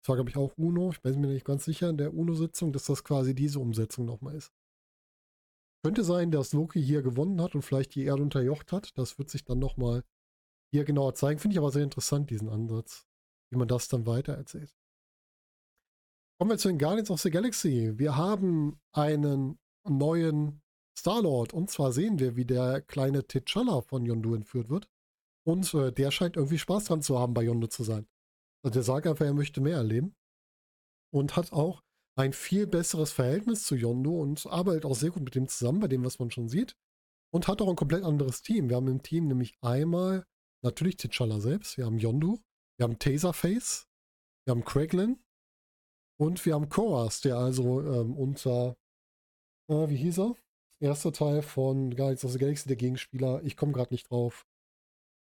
Das 0.01 0.09
war, 0.09 0.17
glaube 0.17 0.31
ich, 0.31 0.37
auch 0.39 0.57
UNO. 0.57 0.93
Ich 0.93 1.03
bin 1.03 1.21
mir 1.21 1.27
nicht 1.27 1.45
ganz 1.45 1.67
sicher 1.67 1.91
in 1.91 1.99
der 1.99 2.15
UNO-Sitzung, 2.15 2.73
dass 2.73 2.87
das 2.87 3.05
quasi 3.05 3.35
diese 3.35 3.61
Umsetzung 3.61 4.07
nochmal 4.07 4.35
ist. 4.35 4.51
Könnte 5.85 6.05
sein, 6.05 6.31
dass 6.31 6.55
Loki 6.55 6.83
hier 6.83 7.03
gewonnen 7.03 7.43
hat 7.43 7.55
und 7.55 7.61
vielleicht 7.61 7.95
die 7.95 8.05
Erde 8.05 8.23
unterjocht 8.23 8.73
hat. 8.73 8.97
Das 8.97 9.19
wird 9.19 9.29
sich 9.29 9.45
dann 9.45 9.59
nochmal 9.59 10.05
hier 10.73 10.85
genauer 10.85 11.15
zeigen. 11.15 11.39
Finde 11.39 11.53
ich 11.53 11.59
aber 11.59 11.71
sehr 11.71 11.85
interessant, 11.85 12.31
diesen 12.31 12.49
Ansatz, 12.49 13.07
wie 13.51 13.59
man 13.59 13.69
das 13.69 13.89
dann 13.89 14.07
weiter 14.07 14.33
erzählt. 14.33 14.75
Kommen 16.39 16.51
wir 16.51 16.57
zu 16.57 16.69
den 16.69 16.79
Guardians 16.79 17.11
of 17.11 17.21
the 17.21 17.31
Galaxy. 17.31 17.99
Wir 17.99 18.17
haben 18.17 18.81
einen 18.93 19.59
neuen 19.87 20.63
Star-Lord 20.97 21.53
und 21.53 21.71
zwar 21.71 21.93
sehen 21.93 22.19
wir, 22.19 22.37
wie 22.37 22.47
der 22.47 22.81
kleine 22.81 23.21
T'Challa 23.21 23.83
von 23.83 24.07
Yondu 24.07 24.35
entführt 24.35 24.71
wird. 24.71 24.89
Und 25.47 25.73
äh, 25.75 25.93
der 25.93 26.11
scheint 26.11 26.37
irgendwie 26.37 26.59
Spaß 26.59 26.85
dran 26.85 27.03
zu 27.03 27.19
haben, 27.19 27.35
bei 27.35 27.43
Yondu 27.43 27.67
zu 27.67 27.85
sein. 27.85 28.07
Also 28.63 28.75
der 28.75 28.83
sagt 28.83 29.07
einfach, 29.07 29.25
er 29.25 29.35
möchte 29.35 29.61
mehr 29.61 29.77
erleben. 29.77 30.15
Und 31.13 31.37
hat 31.37 31.53
auch 31.53 31.83
ein 32.17 32.33
viel 32.33 32.67
besseres 32.67 33.13
Verhältnis 33.13 33.65
zu 33.65 33.77
Yondu 33.77 34.21
und 34.21 34.47
arbeitet 34.47 34.85
auch 34.85 34.95
sehr 34.95 35.11
gut 35.11 35.25
mit 35.25 35.35
dem 35.35 35.49
zusammen, 35.49 35.81
bei 35.81 35.89
dem, 35.89 36.05
was 36.05 36.19
man 36.19 36.31
schon 36.31 36.49
sieht. 36.49 36.77
Und 37.33 37.49
hat 37.49 37.61
auch 37.61 37.69
ein 37.69 37.77
komplett 37.77 38.05
anderes 38.05 38.43
Team. 38.43 38.69
Wir 38.69 38.77
haben 38.77 38.89
im 38.89 39.03
Team 39.03 39.27
nämlich 39.27 39.57
einmal 39.61 40.25
natürlich 40.63 40.97
T'Challa 40.97 41.41
selbst, 41.41 41.77
wir 41.77 41.85
haben 41.85 41.99
Yondu, 41.99 42.41
wir 42.79 42.85
haben 42.85 42.99
Taserface, 42.99 43.87
wir 44.47 44.53
haben 44.53 44.65
Craiglin, 44.65 45.19
und 46.17 46.45
wir 46.47 46.55
haben 46.55 46.69
Koas, 46.69 47.21
der 47.21 47.37
also 47.37 47.81
ähm, 47.83 48.17
unter, 48.17 48.77
äh, 49.69 49.89
wie 49.89 49.97
hieß 49.97 50.19
er? 50.21 50.37
Erster 50.81 51.13
Teil 51.13 51.43
von 51.43 51.95
Guardians 51.95 52.25
of 52.25 52.33
the 52.33 52.39
Galaxy, 52.39 52.69
der 52.69 52.77
Gegenspieler, 52.77 53.43
ich 53.43 53.57
komme 53.57 53.73
gerade 53.73 53.93
nicht 53.93 54.11
drauf, 54.11 54.47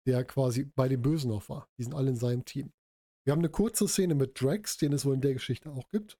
der 0.05 0.23
quasi 0.23 0.63
bei 0.63 0.87
den 0.87 1.01
Bösen 1.01 1.29
noch 1.29 1.49
war. 1.49 1.69
Die 1.77 1.83
sind 1.83 1.93
alle 1.93 2.09
in 2.09 2.15
seinem 2.15 2.45
Team. 2.45 2.71
Wir 3.25 3.31
haben 3.31 3.39
eine 3.39 3.49
kurze 3.49 3.87
Szene 3.87 4.15
mit 4.15 4.39
Drax, 4.41 4.77
den 4.77 4.93
es 4.93 5.05
wohl 5.05 5.15
in 5.15 5.21
der 5.21 5.33
Geschichte 5.33 5.71
auch 5.71 5.89
gibt. 5.89 6.17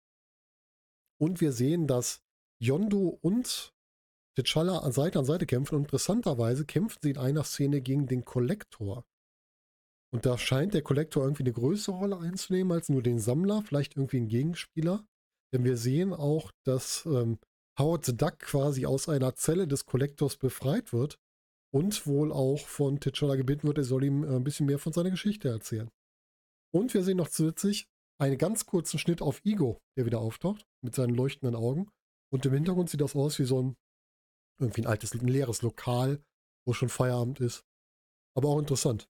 Und 1.20 1.42
wir 1.42 1.52
sehen, 1.52 1.88
dass 1.88 2.22
Yondo 2.62 3.20
und 3.22 3.74
T'Challa 4.38 4.90
Seite 4.92 5.20
an 5.20 5.26
Seite 5.26 5.46
kämpfen. 5.46 5.76
Und 5.76 5.84
interessanterweise 5.84 6.66
kämpfen 6.66 7.00
sie 7.02 7.12
in 7.12 7.18
einer 7.18 7.44
Szene 7.44 7.82
gegen 7.82 8.08
den 8.08 8.26
Kollektor. 8.26 9.06
Und 10.14 10.26
da 10.26 10.38
scheint 10.38 10.74
der 10.74 10.82
Kollektor 10.82 11.24
irgendwie 11.24 11.44
eine 11.44 11.54
größere 11.54 11.96
Rolle 11.96 12.20
einzunehmen 12.20 12.72
als 12.72 12.90
nur 12.90 13.02
den 13.02 13.20
Sammler, 13.20 13.64
vielleicht 13.64 13.98
irgendwie 13.98 14.18
ein 14.18 14.28
Gegenspieler. 14.28 15.06
Denn 15.54 15.64
wir 15.64 15.76
sehen 15.76 16.14
auch, 16.14 16.52
dass 16.64 17.06
ähm, 17.06 17.40
Howard 17.80 18.06
the 18.06 18.16
Duck 18.16 18.40
quasi 18.40 18.86
aus 18.86 19.10
einer 19.10 19.36
Zelle 19.36 19.68
des 19.68 19.86
Kollektors 19.86 20.38
befreit 20.38 20.94
wird 20.94 21.20
und 21.74 22.06
wohl 22.06 22.32
auch 22.32 22.68
von 22.68 23.00
T'Challa 23.00 23.36
gebeten 23.36 23.68
wird, 23.68 23.80
er 23.80 23.84
soll 23.84 24.04
ihm 24.04 24.24
äh, 24.24 24.36
ein 24.36 24.44
bisschen 24.44 24.68
mehr 24.68 24.80
von 24.80 24.94
seiner 24.94 25.10
Geschichte 25.10 25.50
erzählen. 25.50 25.90
Und 26.72 26.94
wir 26.94 27.04
sehen 27.04 27.18
noch 27.18 27.30
zusätzlich 27.30 27.88
einen 28.20 28.38
ganz 28.38 28.66
kurzen 28.66 29.00
Schnitt 29.00 29.22
auf 29.22 29.44
Ego, 29.44 29.82
der 29.98 30.06
wieder 30.06 30.20
auftaucht, 30.20 30.66
mit 30.84 30.94
seinen 30.94 31.16
leuchtenden 31.16 31.56
Augen. 31.56 31.90
Und 32.32 32.46
im 32.46 32.54
Hintergrund 32.54 32.90
sieht 32.90 33.02
das 33.02 33.16
aus 33.16 33.40
wie 33.40 33.46
so 33.46 33.62
ein, 33.62 33.76
irgendwie 34.60 34.82
ein 34.82 34.88
altes, 34.88 35.14
ein 35.14 35.28
leeres 35.28 35.62
Lokal, 35.64 36.24
wo 36.66 36.74
schon 36.74 36.90
Feierabend 36.90 37.40
ist. 37.40 37.66
Aber 38.36 38.50
auch 38.50 38.60
interessant. 38.60 39.10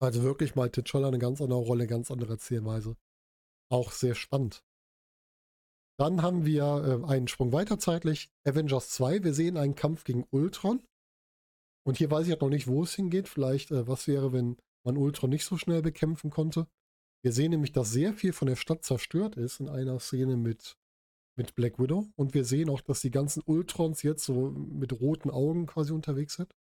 Also 0.00 0.22
wirklich 0.22 0.54
mal 0.54 0.68
T'Challa 0.68 1.08
eine 1.08 1.18
ganz 1.18 1.40
andere 1.40 1.60
Rolle, 1.60 1.84
eine 1.84 1.90
ganz 1.90 2.10
andere 2.10 2.32
Erzählweise. 2.32 2.96
Auch 3.70 3.90
sehr 3.90 4.14
spannend. 4.14 4.62
Dann 5.98 6.22
haben 6.22 6.44
wir 6.44 7.02
äh, 7.06 7.10
einen 7.10 7.28
Sprung 7.28 7.52
weiter 7.52 7.78
zeitlich. 7.78 8.28
Avengers 8.44 8.90
2. 8.90 9.24
Wir 9.24 9.32
sehen 9.32 9.56
einen 9.56 9.74
Kampf 9.74 10.04
gegen 10.04 10.26
Ultron. 10.30 10.82
Und 11.86 11.98
hier 11.98 12.10
weiß 12.10 12.26
ich 12.26 12.32
halt 12.32 12.40
noch 12.40 12.48
nicht, 12.48 12.66
wo 12.66 12.82
es 12.82 12.94
hingeht. 12.94 13.28
Vielleicht, 13.28 13.70
äh, 13.70 13.86
was 13.86 14.08
wäre, 14.08 14.32
wenn 14.32 14.56
man 14.84 14.96
Ultron 14.96 15.30
nicht 15.30 15.44
so 15.44 15.56
schnell 15.56 15.82
bekämpfen 15.82 16.30
konnte. 16.30 16.66
Wir 17.22 17.32
sehen 17.32 17.50
nämlich, 17.50 17.72
dass 17.72 17.90
sehr 17.90 18.12
viel 18.12 18.32
von 18.32 18.48
der 18.48 18.56
Stadt 18.56 18.84
zerstört 18.84 19.36
ist 19.36 19.60
in 19.60 19.68
einer 19.68 19.98
Szene 19.98 20.36
mit, 20.36 20.76
mit 21.36 21.54
Black 21.54 21.78
Widow. 21.78 22.08
Und 22.16 22.34
wir 22.34 22.44
sehen 22.44 22.68
auch, 22.68 22.80
dass 22.80 23.00
die 23.00 23.10
ganzen 23.10 23.42
Ultrons 23.46 24.02
jetzt 24.02 24.24
so 24.24 24.50
mit 24.50 24.92
roten 25.00 25.30
Augen 25.30 25.66
quasi 25.66 25.92
unterwegs 25.92 26.34
sind. 26.34 26.54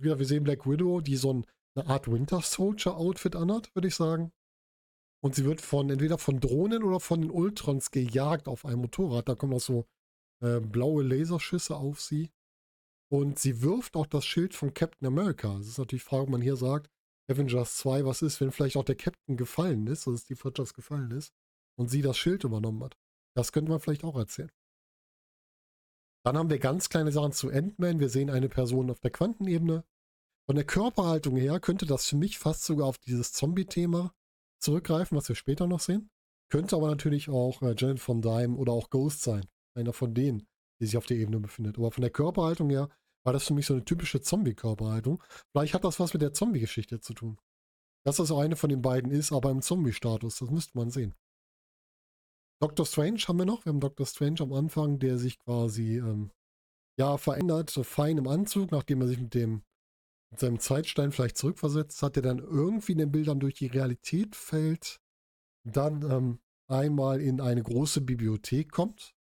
Ja, 0.00 0.18
wir 0.18 0.26
sehen 0.26 0.44
Black 0.44 0.66
Widow, 0.66 1.00
die 1.00 1.16
so 1.16 1.32
ein, 1.32 1.46
eine 1.74 1.86
Art 1.86 2.10
Winter 2.10 2.40
Soldier 2.40 2.96
Outfit 2.96 3.36
anhat, 3.36 3.74
würde 3.74 3.88
ich 3.88 3.94
sagen. 3.94 4.32
Und 5.20 5.34
sie 5.34 5.44
wird 5.44 5.60
von 5.60 5.90
entweder 5.90 6.16
von 6.16 6.40
Drohnen 6.40 6.82
oder 6.82 7.00
von 7.00 7.20
den 7.20 7.30
Ultrons 7.30 7.90
gejagt 7.90 8.46
auf 8.46 8.64
einem 8.64 8.82
Motorrad. 8.82 9.28
Da 9.28 9.34
kommen 9.34 9.54
auch 9.54 9.60
so 9.60 9.86
äh, 10.40 10.60
blaue 10.60 11.02
Laserschüsse 11.02 11.76
auf 11.76 12.00
sie. 12.00 12.30
Und 13.10 13.38
sie 13.38 13.62
wirft 13.62 13.96
auch 13.96 14.06
das 14.06 14.26
Schild 14.26 14.54
von 14.54 14.74
Captain 14.74 15.06
America. 15.06 15.56
Das 15.56 15.66
ist 15.66 15.78
natürlich 15.78 16.02
die 16.02 16.08
Frage, 16.08 16.24
ob 16.24 16.28
man 16.28 16.42
hier 16.42 16.56
sagt, 16.56 16.90
Avengers 17.30 17.76
2, 17.78 18.04
was 18.04 18.22
ist, 18.22 18.40
wenn 18.40 18.52
vielleicht 18.52 18.76
auch 18.76 18.84
der 18.84 18.96
Captain 18.96 19.36
gefallen 19.36 19.86
ist, 19.86 20.08
also 20.08 20.22
die 20.28 20.42
Wirtschaft 20.42 20.74
gefallen 20.74 21.10
ist 21.10 21.32
und 21.78 21.88
sie 21.88 22.02
das 22.02 22.18
Schild 22.18 22.44
übernommen 22.44 22.82
hat. 22.82 22.96
Das 23.34 23.52
könnte 23.52 23.70
man 23.70 23.80
vielleicht 23.80 24.04
auch 24.04 24.16
erzählen. 24.16 24.50
Dann 26.24 26.36
haben 26.36 26.50
wir 26.50 26.58
ganz 26.58 26.88
kleine 26.88 27.12
Sachen 27.12 27.32
zu 27.32 27.50
Ant-Man. 27.50 28.00
Wir 28.00 28.08
sehen 28.08 28.30
eine 28.30 28.48
Person 28.48 28.90
auf 28.90 29.00
der 29.00 29.10
Quantenebene. 29.10 29.84
Von 30.46 30.56
der 30.56 30.64
Körperhaltung 30.64 31.36
her 31.36 31.60
könnte 31.60 31.86
das 31.86 32.06
für 32.06 32.16
mich 32.16 32.38
fast 32.38 32.64
sogar 32.64 32.86
auf 32.86 32.98
dieses 32.98 33.32
Zombie-Thema 33.32 34.12
zurückgreifen, 34.58 35.16
was 35.16 35.28
wir 35.28 35.36
später 35.36 35.66
noch 35.66 35.80
sehen. 35.80 36.10
Könnte 36.50 36.76
aber 36.76 36.88
natürlich 36.88 37.28
auch 37.28 37.62
äh, 37.62 37.74
Janet 37.76 38.00
von 38.00 38.22
Dyne 38.22 38.56
oder 38.56 38.72
auch 38.72 38.90
Ghost 38.90 39.22
sein. 39.22 39.46
Einer 39.74 39.92
von 39.92 40.14
denen, 40.14 40.48
die 40.80 40.86
sich 40.86 40.96
auf 40.96 41.06
der 41.06 41.16
Ebene 41.16 41.40
befindet. 41.40 41.78
Aber 41.78 41.90
von 41.90 42.02
der 42.02 42.10
Körperhaltung 42.10 42.70
her 42.70 42.88
war 43.24 43.32
das 43.32 43.46
für 43.46 43.54
mich 43.54 43.66
so 43.66 43.74
eine 43.74 43.84
typische 43.84 44.20
Zombie-Körperhaltung. 44.20 45.22
Vielleicht 45.52 45.74
hat 45.74 45.84
das 45.84 46.00
was 46.00 46.12
mit 46.12 46.22
der 46.22 46.32
Zombie-Geschichte 46.32 47.00
zu 47.00 47.14
tun. 47.14 47.38
Dass 48.04 48.16
das 48.16 48.32
eine 48.32 48.56
von 48.56 48.70
den 48.70 48.82
beiden 48.82 49.10
ist, 49.10 49.32
aber 49.32 49.50
im 49.50 49.62
Zombie-Status, 49.62 50.38
das 50.38 50.50
müsste 50.50 50.78
man 50.78 50.90
sehen. 50.90 51.14
Doctor 52.60 52.86
Strange 52.86 53.20
haben 53.28 53.38
wir 53.38 53.46
noch. 53.46 53.64
Wir 53.64 53.70
haben 53.70 53.80
Doctor 53.80 54.06
Strange 54.06 54.40
am 54.40 54.52
Anfang, 54.52 54.98
der 54.98 55.18
sich 55.18 55.38
quasi 55.38 55.98
ähm, 55.98 56.30
ja 56.98 57.16
verändert, 57.16 57.70
so 57.70 57.82
fein 57.84 58.18
im 58.18 58.26
Anzug, 58.26 58.72
nachdem 58.72 59.00
er 59.00 59.08
sich 59.08 59.20
mit 59.20 59.34
dem 59.34 59.62
mit 60.30 60.40
seinem 60.40 60.58
Zeitstein 60.58 61.12
vielleicht 61.12 61.38
zurückversetzt 61.38 62.02
hat, 62.02 62.16
der 62.16 62.22
dann 62.22 62.38
irgendwie 62.38 62.92
in 62.92 62.98
den 62.98 63.12
Bildern 63.12 63.40
durch 63.40 63.54
die 63.54 63.66
Realität 63.66 64.36
fällt, 64.36 65.00
dann 65.64 66.02
ähm, 66.02 66.38
einmal 66.66 67.20
in 67.20 67.40
eine 67.40 67.62
große 67.62 68.02
Bibliothek 68.02 68.70
kommt, 68.70 69.14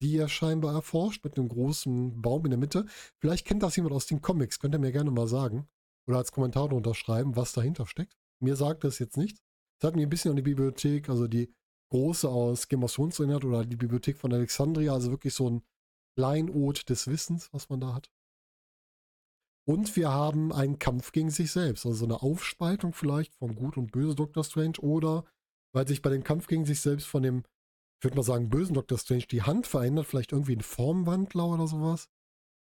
die 0.00 0.16
er 0.16 0.28
scheinbar 0.28 0.74
erforscht, 0.74 1.24
mit 1.24 1.36
einem 1.36 1.48
großen 1.48 2.20
Baum 2.20 2.44
in 2.44 2.50
der 2.50 2.58
Mitte. 2.58 2.86
Vielleicht 3.18 3.46
kennt 3.46 3.62
das 3.62 3.76
jemand 3.76 3.94
aus 3.94 4.06
den 4.06 4.22
Comics, 4.22 4.58
könnt 4.58 4.74
ihr 4.74 4.78
mir 4.78 4.92
gerne 4.92 5.10
mal 5.10 5.26
sagen. 5.26 5.68
Oder 6.06 6.18
als 6.18 6.32
Kommentar 6.32 6.72
unterschreiben, 6.72 7.36
was 7.36 7.52
dahinter 7.52 7.86
steckt. 7.86 8.16
Mir 8.40 8.56
sagt 8.56 8.84
das 8.84 8.98
jetzt 8.98 9.16
nicht. 9.16 9.38
Es 9.80 9.86
hat 9.86 9.94
mich 9.94 10.04
ein 10.04 10.10
bisschen 10.10 10.30
an 10.30 10.36
die 10.36 10.42
Bibliothek, 10.42 11.08
also 11.08 11.28
die 11.28 11.52
große 11.90 12.28
aus 12.28 12.68
Game 12.68 12.84
of 12.84 12.92
Thrones 12.92 13.18
erinnert, 13.18 13.44
oder 13.44 13.64
die 13.64 13.76
Bibliothek 13.76 14.18
von 14.18 14.32
Alexandria, 14.32 14.92
also 14.92 15.10
wirklich 15.10 15.34
so 15.34 15.50
ein 15.50 15.62
Kleinod 16.16 16.88
des 16.88 17.06
Wissens, 17.06 17.52
was 17.52 17.68
man 17.68 17.80
da 17.80 17.94
hat. 17.94 18.10
Und 19.66 19.94
wir 19.96 20.10
haben 20.10 20.52
einen 20.52 20.78
Kampf 20.78 21.12
gegen 21.12 21.30
sich 21.30 21.52
selbst, 21.52 21.84
also 21.84 21.98
so 21.98 22.04
eine 22.06 22.22
Aufspaltung 22.22 22.94
vielleicht 22.94 23.34
von 23.34 23.54
Gut 23.54 23.76
und 23.76 23.92
Böse 23.92 24.14
Doctor 24.14 24.42
Strange 24.42 24.78
oder 24.80 25.24
weil 25.72 25.86
sich 25.86 26.00
bei 26.00 26.10
dem 26.10 26.24
Kampf 26.24 26.46
gegen 26.46 26.64
sich 26.64 26.80
selbst 26.80 27.06
von 27.06 27.22
dem 27.22 27.44
ich 27.98 28.04
würde 28.04 28.16
mal 28.16 28.22
sagen, 28.22 28.48
bösen 28.48 28.74
Dr. 28.74 28.96
Strange 28.96 29.26
die 29.30 29.42
Hand 29.42 29.66
verändert, 29.66 30.06
vielleicht 30.06 30.32
irgendwie 30.32 30.54
ein 30.54 30.62
Formwandler 30.62 31.46
oder 31.46 31.66
sowas. 31.66 32.08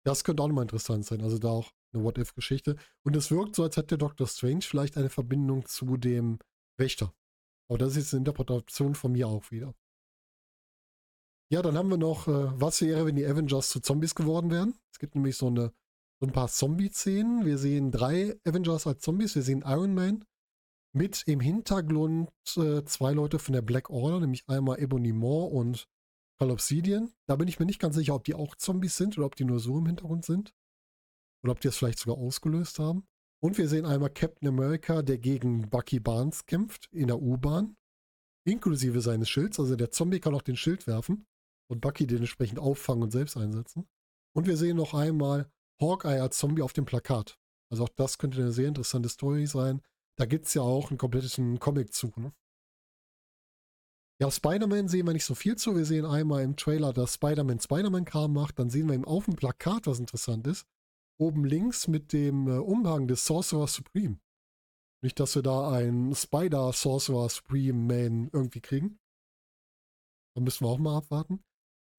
Das 0.05 0.23
könnte 0.23 0.41
auch 0.41 0.47
nochmal 0.47 0.63
interessant 0.63 1.05
sein. 1.05 1.21
Also 1.21 1.37
da 1.37 1.49
auch 1.49 1.71
eine 1.93 2.03
What-If-Geschichte. 2.03 2.77
Und 3.03 3.15
es 3.15 3.29
wirkt 3.29 3.55
so, 3.55 3.63
als 3.63 3.75
hätte 3.75 3.97
Dr. 3.97 4.25
Strange 4.25 4.61
vielleicht 4.61 4.95
eine 4.95 5.09
Verbindung 5.09 5.65
zu 5.65 5.97
dem 5.97 6.39
Wächter. 6.77 7.13
Aber 7.69 7.77
das 7.77 7.91
ist 7.91 7.97
jetzt 7.97 8.13
eine 8.13 8.19
Interpretation 8.19 8.95
von 8.95 9.11
mir 9.11 9.27
auch 9.27 9.51
wieder. 9.51 9.73
Ja, 11.49 11.61
dann 11.61 11.77
haben 11.77 11.89
wir 11.89 11.97
noch, 11.97 12.27
äh, 12.27 12.59
was 12.59 12.81
wäre, 12.81 13.05
wenn 13.05 13.15
die 13.15 13.25
Avengers 13.25 13.69
zu 13.69 13.81
Zombies 13.81 14.15
geworden 14.15 14.49
wären? 14.49 14.75
Es 14.93 14.99
gibt 14.99 15.15
nämlich 15.15 15.35
so, 15.35 15.47
eine, 15.47 15.73
so 16.21 16.27
ein 16.27 16.33
paar 16.33 16.47
Zombie-Szenen. 16.47 17.45
Wir 17.45 17.57
sehen 17.57 17.91
drei 17.91 18.39
Avengers 18.45 18.87
als 18.87 19.01
Zombies. 19.01 19.35
Wir 19.35 19.43
sehen 19.43 19.63
Iron 19.65 19.93
Man, 19.93 20.25
mit 20.97 21.23
im 21.27 21.39
Hintergrund 21.39 22.29
äh, 22.57 22.83
zwei 22.83 23.13
Leute 23.13 23.39
von 23.39 23.53
der 23.53 23.61
Black 23.61 23.89
Order, 23.89 24.19
nämlich 24.19 24.43
einmal 24.47 24.79
Ebony 24.79 25.13
Moore 25.13 25.53
und 25.53 25.87
Call 26.39 26.51
Obsidian. 26.51 27.13
Da 27.27 27.35
bin 27.35 27.47
ich 27.47 27.59
mir 27.59 27.65
nicht 27.65 27.79
ganz 27.79 27.95
sicher, 27.95 28.15
ob 28.15 28.23
die 28.23 28.35
auch 28.35 28.55
Zombies 28.55 28.97
sind 28.97 29.17
oder 29.17 29.27
ob 29.27 29.35
die 29.35 29.45
nur 29.45 29.59
so 29.59 29.77
im 29.77 29.85
Hintergrund 29.85 30.25
sind. 30.25 30.53
Oder 31.43 31.51
ob 31.53 31.61
die 31.61 31.67
es 31.67 31.77
vielleicht 31.77 31.99
sogar 31.99 32.17
ausgelöst 32.17 32.79
haben. 32.79 33.07
Und 33.39 33.57
wir 33.57 33.69
sehen 33.69 33.85
einmal 33.85 34.09
Captain 34.09 34.47
America, 34.47 35.03
der 35.03 35.19
gegen 35.19 35.69
Bucky 35.69 35.99
Barnes 35.99 36.45
kämpft 36.45 36.89
in 36.91 37.07
der 37.07 37.21
U-Bahn. 37.21 37.77
Inklusive 38.45 39.01
seines 39.01 39.29
Schilds. 39.29 39.59
Also 39.59 39.75
der 39.75 39.91
Zombie 39.91 40.19
kann 40.19 40.33
auch 40.33 40.41
den 40.41 40.55
Schild 40.55 40.87
werfen 40.87 41.27
und 41.69 41.81
Bucky 41.81 42.07
den 42.07 42.19
entsprechend 42.19 42.59
auffangen 42.59 43.03
und 43.03 43.11
selbst 43.11 43.37
einsetzen. 43.37 43.87
Und 44.35 44.47
wir 44.47 44.57
sehen 44.57 44.77
noch 44.77 44.93
einmal 44.93 45.51
Hawkeye 45.79 46.19
als 46.19 46.37
Zombie 46.37 46.61
auf 46.61 46.73
dem 46.73 46.85
Plakat. 46.85 47.37
Also 47.69 47.83
auch 47.83 47.89
das 47.89 48.17
könnte 48.17 48.39
eine 48.41 48.51
sehr 48.51 48.67
interessante 48.67 49.09
Story 49.09 49.45
sein. 49.45 49.81
Da 50.17 50.25
gibt 50.25 50.47
es 50.47 50.53
ja 50.53 50.63
auch 50.63 50.89
einen 50.89 50.97
kompletten 50.97 51.59
Comic 51.59 51.93
zu. 51.93 52.11
Ne? 52.15 52.33
Ja, 54.19 54.31
Spider-Man 54.31 54.87
sehen 54.87 55.05
wir 55.05 55.13
nicht 55.13 55.25
so 55.25 55.35
viel 55.35 55.57
zu. 55.57 55.75
Wir 55.75 55.85
sehen 55.85 56.05
einmal 56.05 56.41
im 56.43 56.55
Trailer, 56.55 56.91
dass 56.91 57.13
Spider-Man 57.15 57.59
Spider-Man-Kram 57.59 58.33
macht. 58.33 58.57
Dann 58.57 58.71
sehen 58.71 58.87
wir 58.87 58.95
ihm 58.95 59.05
auf 59.05 59.25
dem 59.25 59.35
Plakat, 59.35 59.85
was 59.85 59.99
interessant 59.99 60.47
ist. 60.47 60.65
Oben 61.19 61.45
links 61.45 61.87
mit 61.87 62.13
dem 62.13 62.47
äh, 62.47 62.57
Umhang 62.57 63.07
des 63.07 63.25
Sorcerer 63.25 63.67
Supreme. 63.67 64.19
Nicht, 65.03 65.19
dass 65.19 65.35
wir 65.35 65.43
da 65.43 65.71
einen 65.71 66.15
Spider-Sorcerer 66.15 67.29
Supreme 67.29 67.77
Man 67.77 68.29
irgendwie 68.33 68.61
kriegen. 68.61 68.99
Da 70.35 70.41
müssen 70.41 70.65
wir 70.65 70.69
auch 70.69 70.79
mal 70.79 70.97
abwarten. 70.97 71.43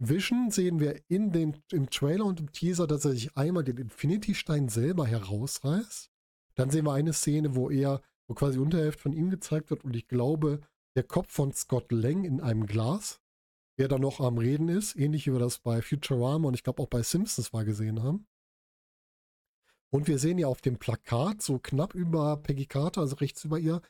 Vision 0.01 0.51
sehen 0.51 0.81
wir 0.81 1.01
in 1.09 1.31
den, 1.33 1.63
im 1.73 1.91
Trailer 1.91 2.25
und 2.25 2.41
im 2.41 2.53
Teaser, 2.53 2.87
dass 2.87 3.05
er 3.05 3.13
sich 3.13 3.37
einmal 3.37 3.65
den 3.65 3.79
Infinity-Stein 3.79 4.69
selber 4.69 5.07
herausreißt. 5.07 6.11
Dann 6.59 6.71
sehen 6.71 6.87
wir 6.87 6.93
eine 6.93 7.13
Szene, 7.13 7.55
wo 7.55 7.71
er, 7.71 8.03
wo 8.27 8.35
quasi 8.35 8.59
Unterhälfte 8.59 9.03
von 9.03 9.13
ihm 9.13 9.31
gezeigt 9.31 9.71
wird 9.71 9.85
und 9.85 9.95
ich 9.95 10.09
glaube, 10.09 10.61
der 10.97 11.05
Kopf 11.05 11.33
von 11.33 11.53
Scott 11.53 11.93
Lang 11.93 12.25
in 12.25 12.41
einem 12.41 12.67
Glas, 12.67 13.21
der 13.79 13.87
da 13.87 13.99
noch 13.99 14.21
am 14.21 14.39
Reden 14.39 14.69
ist, 14.69 14.97
ähnlich 14.97 15.27
wie 15.27 15.33
wir 15.33 15.39
das 15.39 15.61
bei 15.61 15.81
Futurama 15.81 16.49
und 16.49 16.55
ich 16.55 16.65
glaube 16.65 16.83
auch 16.83 16.89
bei 16.89 17.03
Simpsons 17.03 17.53
mal 17.53 17.65
gesehen 17.65 18.03
haben. 18.03 18.27
Und 19.91 20.09
wir 20.09 20.19
sehen 20.19 20.39
ja 20.39 20.49
auf 20.49 20.61
dem 20.61 20.79
Plakat, 20.79 21.43
so 21.43 21.61
knapp 21.61 21.95
über 21.95 22.37
Peggy 22.39 22.67
Carter, 22.67 23.03
also 23.03 23.17
rechts 23.17 23.45
über 23.45 23.59
ihr, 23.59 23.81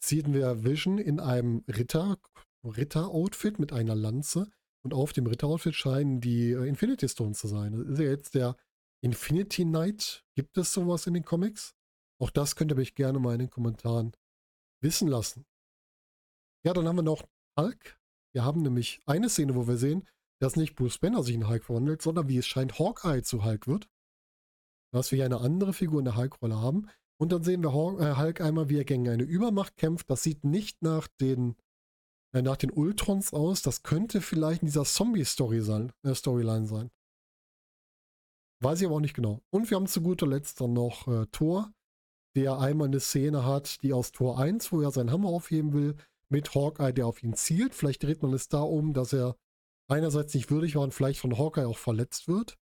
sehen 0.00 0.32
wir 0.32 0.62
Vision 0.64 0.98
in 0.98 1.18
einem 1.18 1.64
Ritter, 1.68 2.18
Ritter-Outfit 2.64 3.58
mit 3.58 3.72
einer 3.72 3.96
Lanze. 3.96 4.48
Und 4.84 4.94
auf 4.94 5.12
dem 5.12 5.26
Ritter-Outfit 5.26 5.74
scheinen 5.74 6.20
die 6.20 6.52
äh, 6.52 6.66
Infinity 6.66 7.08
Stones 7.08 7.38
zu 7.38 7.48
sein. 7.48 7.72
Das 7.72 7.86
ist 7.86 7.98
ja 7.98 8.04
jetzt 8.04 8.34
der 8.34 8.56
Infinity 9.02 9.64
Knight, 9.64 10.24
gibt 10.34 10.56
es 10.56 10.72
sowas 10.72 11.06
in 11.06 11.14
den 11.14 11.24
Comics? 11.24 11.74
Auch 12.20 12.30
das 12.30 12.54
könnt 12.54 12.70
ihr 12.70 12.76
mich 12.76 12.94
gerne 12.94 13.18
mal 13.18 13.32
in 13.32 13.40
den 13.40 13.50
Kommentaren 13.50 14.12
wissen 14.80 15.08
lassen. 15.08 15.44
Ja, 16.64 16.72
dann 16.72 16.86
haben 16.86 16.96
wir 16.96 17.02
noch 17.02 17.28
Hulk. 17.58 17.98
Wir 18.32 18.44
haben 18.44 18.62
nämlich 18.62 19.00
eine 19.06 19.28
Szene, 19.28 19.56
wo 19.56 19.66
wir 19.66 19.76
sehen, 19.76 20.06
dass 20.40 20.56
nicht 20.56 20.76
Bruce 20.76 20.98
Banner 20.98 21.22
sich 21.22 21.34
in 21.34 21.48
Hulk 21.48 21.64
verwandelt, 21.64 22.02
sondern 22.02 22.28
wie 22.28 22.38
es 22.38 22.46
scheint 22.46 22.78
Hawkeye 22.78 23.22
zu 23.22 23.44
Hulk 23.44 23.66
wird. 23.66 23.88
Dass 24.92 25.10
wir 25.10 25.16
hier 25.16 25.26
eine 25.26 25.40
andere 25.40 25.72
Figur 25.72 25.98
in 25.98 26.04
der 26.04 26.16
Hulk-Rolle 26.16 26.60
haben. 26.60 26.88
Und 27.20 27.32
dann 27.32 27.42
sehen 27.42 27.62
wir 27.62 27.70
äh, 27.70 28.16
Hulk 28.16 28.40
einmal, 28.40 28.68
wie 28.68 28.78
er 28.78 28.84
gegen 28.84 29.08
eine 29.08 29.22
Übermacht 29.22 29.76
kämpft. 29.76 30.08
Das 30.10 30.22
sieht 30.22 30.44
nicht 30.44 30.82
nach 30.82 31.08
den, 31.20 31.56
äh, 32.34 32.42
nach 32.42 32.56
den 32.56 32.70
Ultrons 32.70 33.32
aus. 33.32 33.62
Das 33.62 33.82
könnte 33.82 34.20
vielleicht 34.20 34.62
in 34.62 34.66
dieser 34.66 34.84
Zombie-Story 34.84 35.60
sein, 35.60 35.92
äh. 36.04 36.90
Weiß 38.62 38.80
ich 38.80 38.86
aber 38.86 38.96
auch 38.96 39.00
nicht 39.00 39.14
genau. 39.14 39.42
Und 39.50 39.70
wir 39.70 39.76
haben 39.76 39.88
zu 39.88 40.02
guter 40.02 40.26
Letzt 40.26 40.60
dann 40.60 40.72
noch 40.72 41.08
äh, 41.08 41.26
Thor, 41.32 41.72
der 42.36 42.58
einmal 42.58 42.86
eine 42.86 43.00
Szene 43.00 43.44
hat, 43.44 43.82
die 43.82 43.92
aus 43.92 44.12
Tor 44.12 44.38
1, 44.38 44.70
wo 44.70 44.80
er 44.80 44.92
seinen 44.92 45.10
Hammer 45.10 45.28
aufheben 45.30 45.72
will, 45.72 45.96
mit 46.28 46.54
Hawkeye, 46.54 46.92
der 46.92 47.06
auf 47.06 47.22
ihn 47.22 47.34
zielt. 47.34 47.74
Vielleicht 47.74 48.02
dreht 48.04 48.22
man 48.22 48.32
es 48.32 48.48
da 48.48 48.60
um, 48.62 48.94
dass 48.94 49.12
er 49.12 49.36
einerseits 49.88 50.32
nicht 50.34 50.50
würdig 50.50 50.76
war 50.76 50.82
und 50.82 50.94
vielleicht 50.94 51.18
von 51.18 51.36
Hawkeye 51.36 51.66
auch 51.66 51.76
verletzt 51.76 52.28
wird. 52.28 52.56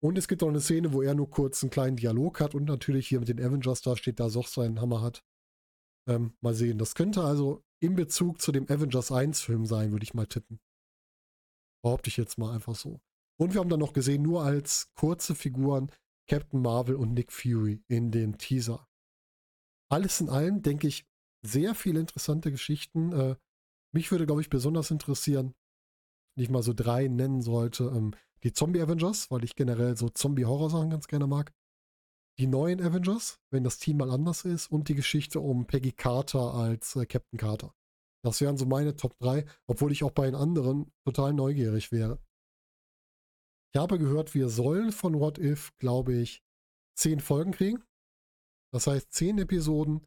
Und 0.00 0.16
es 0.16 0.28
gibt 0.28 0.42
auch 0.42 0.48
eine 0.48 0.60
Szene, 0.60 0.92
wo 0.92 1.02
er 1.02 1.14
nur 1.14 1.28
kurz 1.28 1.62
einen 1.62 1.70
kleinen 1.70 1.96
Dialog 1.96 2.40
hat 2.40 2.54
und 2.54 2.64
natürlich 2.64 3.08
hier 3.08 3.18
mit 3.18 3.28
den 3.28 3.40
Avengers 3.40 3.82
da 3.82 3.96
steht, 3.96 4.20
da 4.20 4.28
Soch 4.28 4.46
seinen 4.46 4.80
Hammer 4.80 5.02
hat. 5.02 5.24
Ähm, 6.06 6.34
mal 6.40 6.54
sehen. 6.54 6.78
Das 6.78 6.94
könnte 6.94 7.22
also 7.22 7.64
in 7.80 7.96
Bezug 7.96 8.40
zu 8.40 8.52
dem 8.52 8.70
Avengers 8.70 9.10
1 9.10 9.40
Film 9.40 9.66
sein, 9.66 9.90
würde 9.90 10.04
ich 10.04 10.14
mal 10.14 10.26
tippen. 10.26 10.60
Behaupte 11.82 12.08
ich 12.08 12.16
jetzt 12.16 12.38
mal 12.38 12.54
einfach 12.54 12.74
so. 12.74 13.00
Und 13.36 13.52
wir 13.52 13.60
haben 13.60 13.68
dann 13.68 13.80
noch 13.80 13.92
gesehen, 13.92 14.22
nur 14.22 14.42
als 14.44 14.92
kurze 14.94 15.34
Figuren, 15.34 15.90
Captain 16.28 16.62
Marvel 16.62 16.94
und 16.94 17.12
Nick 17.12 17.32
Fury 17.32 17.82
in 17.88 18.10
dem 18.10 18.38
Teaser. 18.38 18.88
Alles 19.90 20.20
in 20.20 20.28
allem, 20.28 20.62
denke 20.62 20.86
ich, 20.86 21.06
sehr 21.42 21.74
viele 21.74 22.00
interessante 22.00 22.50
Geschichten. 22.50 23.12
Äh, 23.12 23.36
mich 23.92 24.10
würde, 24.10 24.26
glaube 24.26 24.40
ich, 24.40 24.48
besonders 24.48 24.90
interessieren, 24.90 25.54
wenn 26.34 26.44
ich 26.44 26.50
mal 26.50 26.62
so 26.62 26.72
drei 26.72 27.08
nennen 27.08 27.42
sollte, 27.42 27.84
ähm, 27.94 28.14
die 28.42 28.52
Zombie 28.52 28.80
Avengers, 28.80 29.30
weil 29.30 29.44
ich 29.44 29.56
generell 29.56 29.96
so 29.96 30.08
Zombie-Horror-Sachen 30.08 30.90
ganz 30.90 31.06
gerne 31.06 31.26
mag. 31.26 31.52
Die 32.38 32.46
neuen 32.46 32.80
Avengers, 32.80 33.38
wenn 33.50 33.64
das 33.64 33.78
Team 33.78 33.98
mal 33.98 34.10
anders 34.10 34.44
ist, 34.44 34.66
und 34.68 34.88
die 34.88 34.94
Geschichte 34.94 35.40
um 35.40 35.66
Peggy 35.66 35.92
Carter 35.92 36.54
als 36.54 36.96
äh, 36.96 37.06
Captain 37.06 37.38
Carter. 37.38 37.74
Das 38.24 38.40
wären 38.40 38.56
so 38.56 38.66
meine 38.66 38.96
Top 38.96 39.16
3, 39.18 39.44
obwohl 39.66 39.92
ich 39.92 40.02
auch 40.02 40.10
bei 40.10 40.24
den 40.26 40.34
anderen 40.34 40.90
total 41.04 41.34
neugierig 41.34 41.92
wäre. 41.92 42.18
Ich 43.74 43.80
habe 43.80 43.98
gehört, 43.98 44.34
wir 44.34 44.50
sollen 44.50 44.92
von 44.92 45.18
What 45.18 45.36
If, 45.36 45.76
glaube 45.78 46.14
ich, 46.14 46.44
zehn 46.96 47.18
Folgen 47.18 47.50
kriegen. 47.50 47.82
Das 48.72 48.86
heißt, 48.86 49.12
zehn 49.12 49.36
Episoden, 49.38 50.06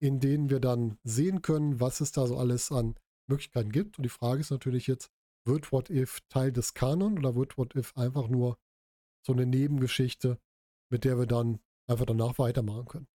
in 0.00 0.20
denen 0.20 0.48
wir 0.48 0.60
dann 0.60 0.96
sehen 1.02 1.42
können, 1.42 1.80
was 1.80 2.00
es 2.00 2.12
da 2.12 2.28
so 2.28 2.36
alles 2.36 2.70
an 2.70 2.94
Möglichkeiten 3.28 3.72
gibt. 3.72 3.98
Und 3.98 4.04
die 4.04 4.10
Frage 4.10 4.40
ist 4.40 4.52
natürlich 4.52 4.86
jetzt, 4.86 5.10
wird 5.44 5.72
What 5.72 5.90
If 5.90 6.20
Teil 6.28 6.52
des 6.52 6.72
Kanon 6.72 7.18
oder 7.18 7.34
wird 7.34 7.58
What 7.58 7.74
If 7.74 7.96
einfach 7.96 8.28
nur 8.28 8.58
so 9.26 9.32
eine 9.32 9.44
Nebengeschichte, 9.44 10.38
mit 10.88 11.02
der 11.02 11.18
wir 11.18 11.26
dann 11.26 11.58
einfach 11.88 12.06
danach 12.06 12.38
weitermachen 12.38 12.84
können? 12.84 13.08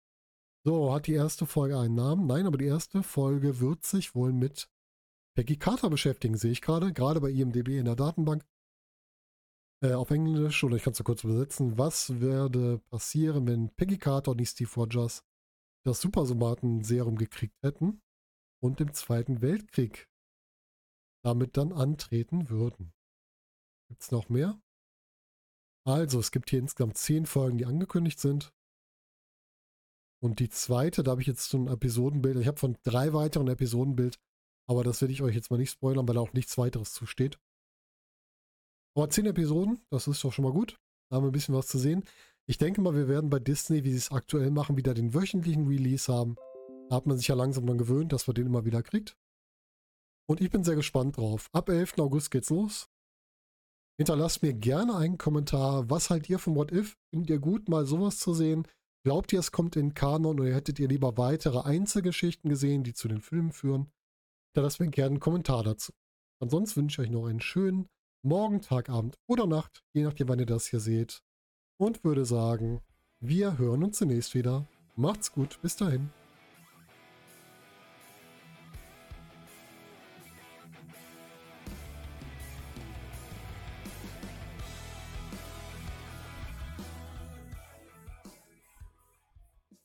So, 0.66 0.92
hat 0.92 1.06
die 1.06 1.14
erste 1.14 1.46
Folge 1.46 1.78
einen 1.78 1.94
Namen? 1.94 2.26
Nein, 2.26 2.48
aber 2.48 2.58
die 2.58 2.66
erste 2.66 3.04
Folge 3.04 3.60
wird 3.60 3.86
sich 3.86 4.16
wohl 4.16 4.34
mit 4.34 4.72
Peggy 5.36 5.58
Carter 5.58 5.92
beschäftigen, 5.92 6.36
sehe 6.36 6.52
ich 6.52 6.64
gerade, 6.64 6.94
gerade 6.94 7.22
bei 7.22 7.30
IMDB 7.30 7.78
in 7.78 7.86
der 7.86 7.96
Datenbank 7.96 8.44
äh, 9.84 9.94
auf 9.94 10.12
Englisch, 10.12 10.64
oder 10.64 10.78
ich 10.78 10.84
kann 10.84 10.94
es 10.94 11.04
kurz 11.04 11.24
übersetzen, 11.24 11.78
was 11.78 12.22
würde 12.22 12.80
passieren, 12.90 13.46
wenn 13.48 13.70
Peggy 13.76 13.98
Carter 13.98 14.32
und 14.32 14.38
die 14.38 14.46
Steve 14.46 14.72
Rogers 14.76 15.24
das 15.86 16.00
Supersomaten-Serum 16.02 17.18
gekriegt 17.18 17.62
hätten 17.62 18.02
und 18.64 18.80
im 18.80 18.94
Zweiten 18.94 19.42
Weltkrieg 19.42 20.10
damit 21.26 21.58
dann 21.58 21.74
antreten 21.74 22.50
würden. 22.50 22.94
Gibt 23.90 24.02
es 24.02 24.12
noch 24.12 24.30
mehr? 24.30 24.62
Also, 25.86 26.20
es 26.20 26.32
gibt 26.32 26.50
hier 26.50 26.60
insgesamt 26.60 26.98
zehn 26.98 27.26
Folgen, 27.26 27.58
die 27.58 27.66
angekündigt 27.66 28.20
sind. 28.20 28.54
Und 30.22 30.40
die 30.40 30.48
zweite, 30.48 31.04
da 31.04 31.12
habe 31.12 31.22
ich 31.22 31.28
jetzt 31.28 31.50
so 31.50 31.58
ein 31.58 31.68
Episodenbild. 31.68 32.38
Ich 32.38 32.48
habe 32.48 32.58
von 32.58 32.78
drei 32.84 33.12
weiteren 33.12 33.50
Episodenbild, 33.50 34.18
aber 34.70 34.86
das 34.86 35.02
werde 35.02 35.14
ich 35.14 35.22
euch 35.22 35.36
jetzt 35.36 35.52
mal 35.52 35.58
nicht 35.58 35.72
spoilern, 35.72 36.08
weil 36.08 36.16
da 36.16 36.22
auch 36.22 36.32
nichts 36.32 36.58
weiteres 36.58 36.94
zusteht. 36.94 37.38
Aber 38.96 39.10
zehn 39.10 39.26
Episoden, 39.26 39.82
das 39.90 40.08
ist 40.08 40.24
doch 40.24 40.32
schon 40.32 40.46
mal 40.46 40.52
gut. 40.52 40.78
Da 41.10 41.18
haben 41.18 41.24
wir 41.24 41.30
ein 41.30 41.34
bisschen 41.34 41.56
was 41.56 41.68
zu 41.68 41.78
sehen. 41.78 42.04
Ich 42.46 42.58
denke 42.58 42.82
mal, 42.82 42.96
wir 42.96 43.08
werden 43.08 43.30
bei 43.30 43.40
Disney, 43.40 43.84
wie 43.84 43.92
sie 43.92 43.98
es 43.98 44.12
aktuell 44.12 44.52
machen, 44.52 44.78
wieder 44.78 44.94
den 44.94 45.14
wöchentlichen 45.14 45.68
Release 45.68 46.12
haben. 46.12 46.36
Da 46.90 46.98
hat 46.98 47.06
man 47.06 47.18
sich 47.18 47.28
ja 47.28 47.36
langsam 47.36 47.66
dann 47.66 47.78
gewöhnt, 47.78 48.14
dass 48.14 48.28
man 48.28 48.36
den 48.36 48.48
immer 48.48 48.66
wieder 48.66 48.84
kriegt. 48.84 49.18
Und 50.30 50.42
ich 50.42 50.52
bin 50.52 50.64
sehr 50.64 50.76
gespannt 50.76 51.18
drauf. 51.18 51.50
Ab 51.54 51.70
11. 51.70 52.00
August 52.00 52.32
geht's 52.32 52.50
los. 52.50 52.90
Hinterlasst 53.98 54.42
mir 54.42 54.54
gerne 54.54 54.96
einen 54.96 55.18
Kommentar. 55.18 55.90
Was 55.90 56.10
haltet 56.10 56.30
ihr 56.30 56.40
vom 56.40 56.56
What 56.56 56.72
If? 56.72 56.98
Findet 57.12 57.30
ihr 57.30 57.40
gut, 57.40 57.70
mal 57.70 57.86
sowas 57.86 58.20
zu 58.20 58.34
sehen? 58.34 58.68
Glaubt 59.06 59.34
ihr, 59.34 59.40
es 59.40 59.52
kommt 59.52 59.76
in 59.76 59.94
Kanon 59.94 60.40
oder 60.40 60.54
hättet 60.54 60.80
ihr 60.80 60.88
lieber 60.88 61.18
weitere 61.18 61.60
Einzelgeschichten 61.62 62.50
gesehen, 62.50 62.84
die 62.84 62.94
zu 62.94 63.08
den 63.08 63.22
Filmen 63.22 63.52
führen? 63.52 63.92
Hinterlasst 64.54 64.80
mir 64.80 64.88
gerne 64.90 65.12
einen 65.12 65.20
Kommentar 65.20 65.64
dazu. 65.64 65.92
Ansonsten 66.42 66.82
wünsche 66.82 67.02
ich 67.02 67.08
euch 67.08 67.14
noch 67.14 67.28
einen 67.28 67.42
schönen 67.42 67.90
morgen, 68.24 68.62
Tag, 68.62 68.90
Abend 68.90 69.18
oder 69.28 69.46
Nacht, 69.46 69.84
je 69.94 70.04
nachdem, 70.04 70.30
wann 70.30 70.40
ihr 70.40 70.46
das 70.46 70.68
hier 70.68 70.80
seht. 70.80 71.22
Und 71.78 72.04
würde 72.04 72.26
sagen, 72.26 72.82
wir 73.20 73.58
hören 73.58 73.84
uns 73.84 73.98
zunächst 73.98 74.34
wieder. 74.34 74.68
Macht's 74.96 75.32
gut, 75.32 75.60
bis 75.62 75.76
dahin. 75.76 76.10